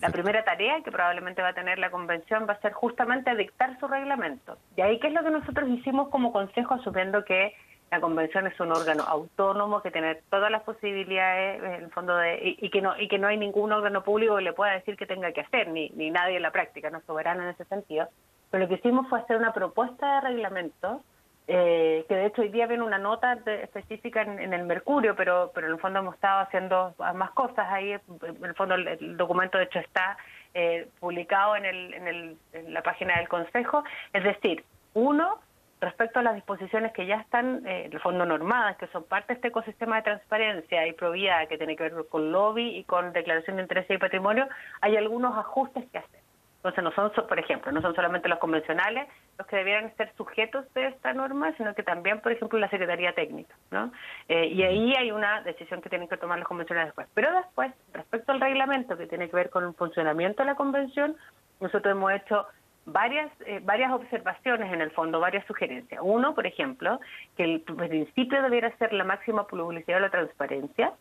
La 0.00 0.10
primera 0.10 0.44
tarea 0.44 0.80
que 0.82 0.90
probablemente 0.90 1.42
va 1.42 1.48
a 1.48 1.54
tener 1.54 1.78
la 1.78 1.90
convención 1.90 2.46
va 2.48 2.54
a 2.54 2.60
ser 2.60 2.72
justamente 2.72 3.34
dictar 3.36 3.78
su 3.78 3.86
reglamento. 3.86 4.56
Y 4.76 4.80
ahí, 4.80 4.98
¿qué 4.98 5.08
es 5.08 5.12
lo 5.12 5.22
que 5.22 5.30
nosotros 5.30 5.68
hicimos 5.68 6.08
como 6.08 6.32
consejo, 6.32 6.74
asumiendo 6.74 7.24
que 7.24 7.54
la 7.90 8.00
convención 8.00 8.46
es 8.46 8.58
un 8.58 8.72
órgano 8.72 9.04
autónomo 9.04 9.80
que 9.82 9.90
tiene 9.90 10.16
todas 10.30 10.50
las 10.50 10.62
posibilidades 10.62 11.62
en 11.62 11.84
el 11.84 11.90
fondo 11.92 12.16
de 12.16 12.56
y, 12.60 12.70
que 12.70 12.80
no 12.80 12.98
y 12.98 13.06
que 13.06 13.18
no 13.18 13.28
hay 13.28 13.36
ningún 13.36 13.72
órgano 13.72 14.02
público 14.02 14.36
que 14.36 14.42
le 14.42 14.52
pueda 14.52 14.72
decir 14.72 14.96
que 14.96 15.06
tenga 15.06 15.30
que 15.32 15.42
hacer 15.42 15.68
ni 15.68 15.90
ni 15.90 16.10
nadie 16.10 16.36
en 16.36 16.42
la 16.42 16.50
práctica 16.50 16.90
no 16.90 16.98
es 16.98 17.04
soberano 17.04 17.44
en 17.44 17.50
ese 17.50 17.64
sentido 17.66 18.08
pero 18.50 18.64
lo 18.64 18.68
que 18.68 18.76
hicimos 18.76 19.08
fue 19.08 19.20
hacer 19.20 19.36
una 19.36 19.52
propuesta 19.52 20.16
de 20.16 20.20
reglamento 20.22 21.02
eh, 21.46 22.04
que 22.08 22.14
de 22.14 22.26
hecho 22.26 22.42
hoy 22.42 22.48
día 22.48 22.66
viene 22.66 22.82
una 22.82 22.98
nota 22.98 23.34
específica 23.46 24.22
en, 24.22 24.52
el 24.52 24.64
Mercurio 24.64 25.14
pero 25.14 25.52
pero 25.54 25.66
en 25.66 25.74
el 25.74 25.78
fondo 25.78 25.98
hemos 25.98 26.14
estado 26.14 26.40
haciendo 26.40 26.94
más 27.14 27.30
cosas 27.32 27.66
ahí 27.70 27.92
en 27.92 28.44
el 28.44 28.54
fondo 28.54 28.76
el, 28.76 29.16
documento 29.16 29.58
de 29.58 29.64
hecho 29.64 29.78
está 29.78 30.16
eh, 30.54 30.88
publicado 31.00 31.56
en 31.56 31.66
el, 31.66 31.94
en 31.94 32.08
el 32.08 32.36
en 32.54 32.72
la 32.72 32.82
página 32.82 33.18
del 33.18 33.28
Consejo 33.28 33.84
es 34.14 34.24
decir 34.24 34.64
uno 34.94 35.40
respecto 35.84 36.18
a 36.18 36.22
las 36.22 36.34
disposiciones 36.34 36.92
que 36.92 37.06
ya 37.06 37.16
están, 37.16 37.66
eh, 37.66 37.84
en 37.86 37.92
el 37.92 38.00
fondo, 38.00 38.24
normadas, 38.24 38.76
que 38.78 38.86
son 38.88 39.04
parte 39.04 39.28
de 39.28 39.34
este 39.34 39.48
ecosistema 39.48 39.96
de 39.96 40.02
transparencia 40.02 40.86
y 40.86 40.92
probidad 40.92 41.46
que 41.48 41.58
tiene 41.58 41.76
que 41.76 41.84
ver 41.84 42.06
con 42.08 42.32
lobby 42.32 42.76
y 42.76 42.84
con 42.84 43.12
declaración 43.12 43.56
de 43.56 43.62
interés 43.62 43.86
y 43.90 43.98
patrimonio, 43.98 44.48
hay 44.80 44.96
algunos 44.96 45.36
ajustes 45.36 45.84
que 45.90 45.98
hacer. 45.98 46.23
Entonces, 46.64 46.82
no 46.82 46.92
son, 46.92 47.26
por 47.26 47.38
ejemplo, 47.38 47.70
no 47.72 47.82
son 47.82 47.94
solamente 47.94 48.26
los 48.26 48.38
convencionales 48.38 49.06
los 49.38 49.46
que 49.46 49.56
debieran 49.56 49.94
ser 49.96 50.10
sujetos 50.16 50.64
de 50.72 50.86
esta 50.86 51.12
norma, 51.12 51.52
sino 51.58 51.74
que 51.74 51.82
también, 51.82 52.20
por 52.20 52.32
ejemplo, 52.32 52.58
la 52.58 52.70
Secretaría 52.70 53.12
Técnica. 53.12 53.54
¿no? 53.70 53.92
Eh, 54.28 54.46
y 54.46 54.62
ahí 54.62 54.94
hay 54.96 55.10
una 55.10 55.42
decisión 55.42 55.82
que 55.82 55.90
tienen 55.90 56.08
que 56.08 56.16
tomar 56.16 56.38
los 56.38 56.48
convencionales 56.48 56.88
después. 56.88 57.06
Pero 57.12 57.30
después, 57.34 57.70
respecto 57.92 58.32
al 58.32 58.40
reglamento 58.40 58.96
que 58.96 59.06
tiene 59.06 59.28
que 59.28 59.36
ver 59.36 59.50
con 59.50 59.64
el 59.64 59.74
funcionamiento 59.74 60.42
de 60.42 60.46
la 60.46 60.54
convención, 60.54 61.16
nosotros 61.60 61.92
hemos 61.92 62.12
hecho 62.12 62.46
varias, 62.86 63.30
eh, 63.44 63.60
varias 63.62 63.92
observaciones 63.92 64.72
en 64.72 64.80
el 64.80 64.90
fondo, 64.92 65.20
varias 65.20 65.46
sugerencias. 65.46 66.00
Uno, 66.02 66.34
por 66.34 66.46
ejemplo, 66.46 66.98
que 67.36 67.44
el 67.44 67.60
principio 67.60 68.42
debiera 68.42 68.74
ser 68.78 68.94
la 68.94 69.04
máxima 69.04 69.46
publicidad 69.46 69.98
o 69.98 70.00
la 70.00 70.10
transparencia, 70.10 70.94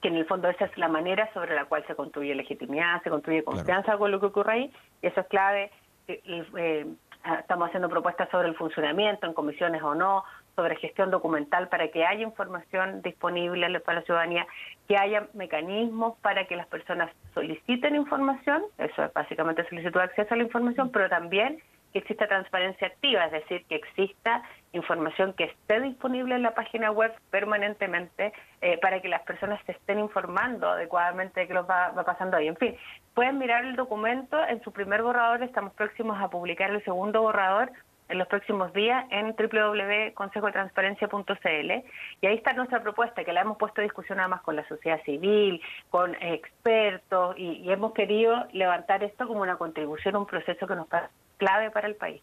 que 0.00 0.08
en 0.08 0.16
el 0.16 0.26
fondo 0.26 0.48
esa 0.48 0.66
es 0.66 0.78
la 0.78 0.88
manera 0.88 1.32
sobre 1.32 1.54
la 1.54 1.66
cual 1.66 1.84
se 1.86 1.94
construye 1.94 2.34
legitimidad, 2.34 3.02
se 3.02 3.10
construye 3.10 3.44
confianza 3.44 3.98
con 3.98 4.10
lo 4.10 4.20
que 4.20 4.26
ocurre 4.26 4.52
ahí, 4.52 4.72
y 5.02 5.06
eso 5.06 5.20
es 5.20 5.26
clave. 5.28 5.70
Eh, 6.08 6.20
eh, 6.56 6.86
estamos 7.38 7.68
haciendo 7.68 7.88
propuestas 7.88 8.28
sobre 8.30 8.48
el 8.48 8.56
funcionamiento, 8.56 9.26
en 9.26 9.34
comisiones 9.34 9.82
o 9.82 9.94
no, 9.94 10.24
sobre 10.56 10.76
gestión 10.76 11.10
documental 11.10 11.68
para 11.68 11.88
que 11.88 12.04
haya 12.04 12.22
información 12.22 13.02
disponible 13.02 13.80
para 13.80 14.00
la 14.00 14.04
ciudadanía, 14.04 14.46
que 14.88 14.96
haya 14.96 15.28
mecanismos 15.34 16.18
para 16.20 16.46
que 16.46 16.56
las 16.56 16.66
personas 16.66 17.10
soliciten 17.34 17.94
información, 17.94 18.62
eso 18.78 19.04
es 19.04 19.12
básicamente 19.12 19.68
solicitud 19.68 20.00
de 20.00 20.04
acceso 20.04 20.34
a 20.34 20.36
la 20.36 20.42
información, 20.42 20.90
pero 20.90 21.08
también 21.08 21.58
que 21.92 22.00
exista 22.00 22.26
transparencia 22.26 22.88
activa, 22.88 23.26
es 23.26 23.32
decir, 23.32 23.64
que 23.66 23.76
exista 23.76 24.42
información 24.72 25.32
que 25.32 25.44
esté 25.44 25.80
disponible 25.80 26.36
en 26.36 26.42
la 26.42 26.54
página 26.54 26.90
web 26.90 27.12
permanentemente 27.30 28.32
eh, 28.60 28.78
para 28.78 29.00
que 29.00 29.08
las 29.08 29.22
personas 29.22 29.60
se 29.66 29.72
estén 29.72 29.98
informando 29.98 30.68
adecuadamente 30.70 31.40
de 31.40 31.48
qué 31.48 31.54
los 31.54 31.68
va, 31.68 31.90
va, 31.90 32.04
pasando 32.04 32.36
ahí. 32.36 32.48
En 32.48 32.56
fin, 32.56 32.76
pueden 33.14 33.38
mirar 33.38 33.64
el 33.64 33.76
documento 33.76 34.38
en 34.46 34.62
su 34.62 34.72
primer 34.72 35.02
borrador, 35.02 35.42
estamos 35.42 35.72
próximos 35.74 36.20
a 36.20 36.28
publicar 36.28 36.70
el 36.70 36.84
segundo 36.84 37.22
borrador, 37.22 37.72
en 38.10 38.18
los 38.18 38.28
próximos 38.28 38.72
días 38.72 39.04
en 39.10 39.34
www.consejotransparencia.cl 39.36 41.70
y 42.20 42.26
ahí 42.26 42.34
está 42.34 42.52
nuestra 42.52 42.82
propuesta 42.82 43.24
que 43.24 43.32
la 43.32 43.42
hemos 43.42 43.56
puesto 43.56 43.80
a 43.80 43.84
discusión 43.84 44.18
además 44.20 44.42
con 44.42 44.56
la 44.56 44.66
sociedad 44.68 45.00
civil, 45.04 45.62
con 45.88 46.14
expertos 46.16 47.36
y, 47.38 47.62
y 47.62 47.72
hemos 47.72 47.92
querido 47.92 48.46
levantar 48.52 49.04
esto 49.04 49.26
como 49.26 49.40
una 49.42 49.56
contribución 49.56 50.16
un 50.16 50.26
proceso 50.26 50.66
que 50.66 50.74
nos 50.74 50.88
parece 50.88 51.12
clave 51.38 51.70
para 51.70 51.88
el 51.88 51.96
país. 51.96 52.20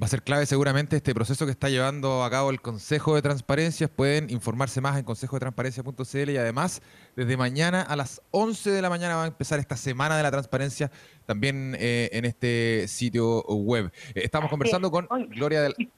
Va 0.00 0.06
a 0.06 0.08
ser 0.08 0.22
clave 0.22 0.46
seguramente 0.46 0.96
este 0.96 1.12
proceso 1.14 1.44
que 1.44 1.50
está 1.50 1.68
llevando 1.68 2.24
a 2.24 2.30
cabo 2.30 2.48
el 2.48 2.62
Consejo 2.62 3.16
de 3.16 3.20
Transparencia. 3.20 3.86
Pueden 3.86 4.30
informarse 4.30 4.80
más 4.80 4.96
en 4.96 5.04
consejodetransparencia.cl 5.04 6.30
y 6.30 6.38
además 6.38 6.80
desde 7.16 7.36
mañana 7.36 7.82
a 7.82 7.96
las 7.96 8.22
11 8.30 8.70
de 8.70 8.80
la 8.80 8.88
mañana 8.88 9.16
va 9.16 9.24
a 9.24 9.26
empezar 9.26 9.58
esta 9.58 9.76
semana 9.76 10.16
de 10.16 10.22
la 10.22 10.30
transparencia 10.30 10.90
también 11.26 11.76
eh, 11.78 12.08
en 12.12 12.24
este 12.24 12.88
sitio 12.88 13.42
web. 13.42 13.92
Eh, 14.14 14.22
estamos 14.24 14.48
conversando 14.48 14.90
con 14.90 15.06
Gloria 15.28 15.60
del... 15.60 15.74
Y, 15.76 15.90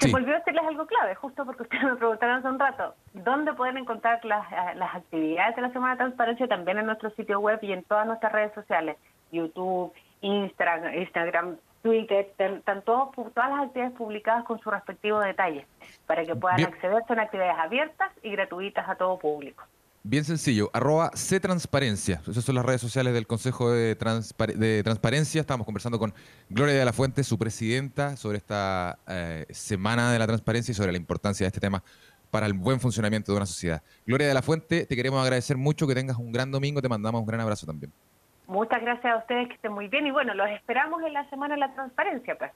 se 0.00 0.10
volvió 0.10 0.34
a 0.34 0.38
decirles 0.38 0.64
algo 0.66 0.84
clave, 0.84 1.14
justo 1.14 1.46
porque 1.46 1.62
ustedes 1.62 1.84
me 1.84 1.94
preguntaron 1.94 2.38
hace 2.38 2.48
un 2.48 2.58
rato, 2.58 2.96
¿dónde 3.14 3.52
pueden 3.52 3.78
encontrar 3.78 4.24
las, 4.24 4.44
las 4.74 4.96
actividades 4.96 5.54
de 5.54 5.62
la 5.62 5.72
Semana 5.72 5.92
de 5.92 5.98
Transparencia? 5.98 6.48
También 6.48 6.78
en 6.78 6.86
nuestro 6.86 7.10
sitio 7.10 7.38
web 7.38 7.60
y 7.62 7.70
en 7.70 7.84
todas 7.84 8.08
nuestras 8.08 8.32
redes 8.32 8.52
sociales, 8.54 8.96
YouTube, 9.30 9.92
Instagram, 10.22 10.92
Instagram 10.94 11.58
Twitter, 11.86 12.34
están 12.36 12.82
todas 12.82 13.10
las 13.36 13.66
actividades 13.66 13.96
publicadas 13.96 14.44
con 14.44 14.58
su 14.58 14.70
respectivo 14.70 15.20
detalle, 15.20 15.66
para 16.06 16.24
que 16.24 16.34
puedan 16.34 16.60
acceder. 16.64 17.02
Son 17.06 17.20
actividades 17.20 17.56
abiertas 17.58 18.10
y 18.24 18.30
gratuitas 18.32 18.88
a 18.88 18.96
todo 18.96 19.16
público. 19.18 19.62
Bien 20.02 20.24
sencillo, 20.24 20.68
arroba 20.72 21.12
Transparencia. 21.40 22.20
Esas 22.28 22.44
son 22.44 22.56
las 22.56 22.64
redes 22.64 22.80
sociales 22.80 23.14
del 23.14 23.28
Consejo 23.28 23.70
de, 23.70 23.94
Transparencia. 23.96 25.40
Estamos 25.40 25.64
conversando 25.64 26.00
con 26.00 26.12
Gloria 26.48 26.74
de 26.74 26.84
la 26.84 26.92
Fuente, 26.92 27.22
su 27.22 27.38
presidenta, 27.38 28.16
sobre 28.16 28.38
esta 28.38 28.98
eh, 29.06 29.46
Semana 29.50 30.12
de 30.12 30.18
la 30.18 30.26
Transparencia 30.26 30.72
y 30.72 30.74
sobre 30.74 30.90
la 30.90 30.98
importancia 30.98 31.44
de 31.44 31.48
este 31.48 31.60
tema 31.60 31.84
para 32.30 32.46
el 32.46 32.52
buen 32.52 32.80
funcionamiento 32.80 33.30
de 33.30 33.36
una 33.36 33.46
sociedad. 33.46 33.80
Gloria 34.04 34.26
de 34.26 34.34
la 34.34 34.42
Fuente, 34.42 34.86
te 34.86 34.96
queremos 34.96 35.22
agradecer 35.22 35.56
mucho, 35.56 35.86
que 35.86 35.94
tengas 35.94 36.16
un 36.16 36.32
gran 36.32 36.50
domingo, 36.50 36.82
te 36.82 36.88
mandamos 36.88 37.20
un 37.20 37.26
gran 37.26 37.40
abrazo 37.40 37.64
también. 37.64 37.92
Muchas 38.46 38.80
gracias 38.80 39.12
a 39.12 39.18
ustedes, 39.18 39.48
que 39.48 39.54
estén 39.54 39.72
muy 39.72 39.88
bien. 39.88 40.06
Y 40.06 40.10
bueno, 40.10 40.34
los 40.34 40.48
esperamos 40.50 41.02
en 41.02 41.12
la 41.12 41.28
Semana 41.30 41.54
de 41.54 41.60
la 41.60 41.72
Transparencia, 41.74 42.36
pues. 42.38 42.52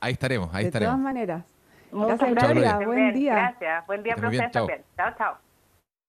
Ahí 0.00 0.12
estaremos, 0.12 0.54
ahí 0.54 0.66
estaremos. 0.66 0.94
De 0.94 0.98
todas 0.98 1.14
maneras. 1.14 1.44
Muchas 1.90 2.30
gracias. 2.30 2.84
Buen 2.84 3.12
día. 3.14 3.34
Gracias. 3.34 3.86
Buen 3.86 4.02
día 4.02 4.16
también. 4.16 4.50
Chao, 4.50 5.14
chao. 5.16 5.38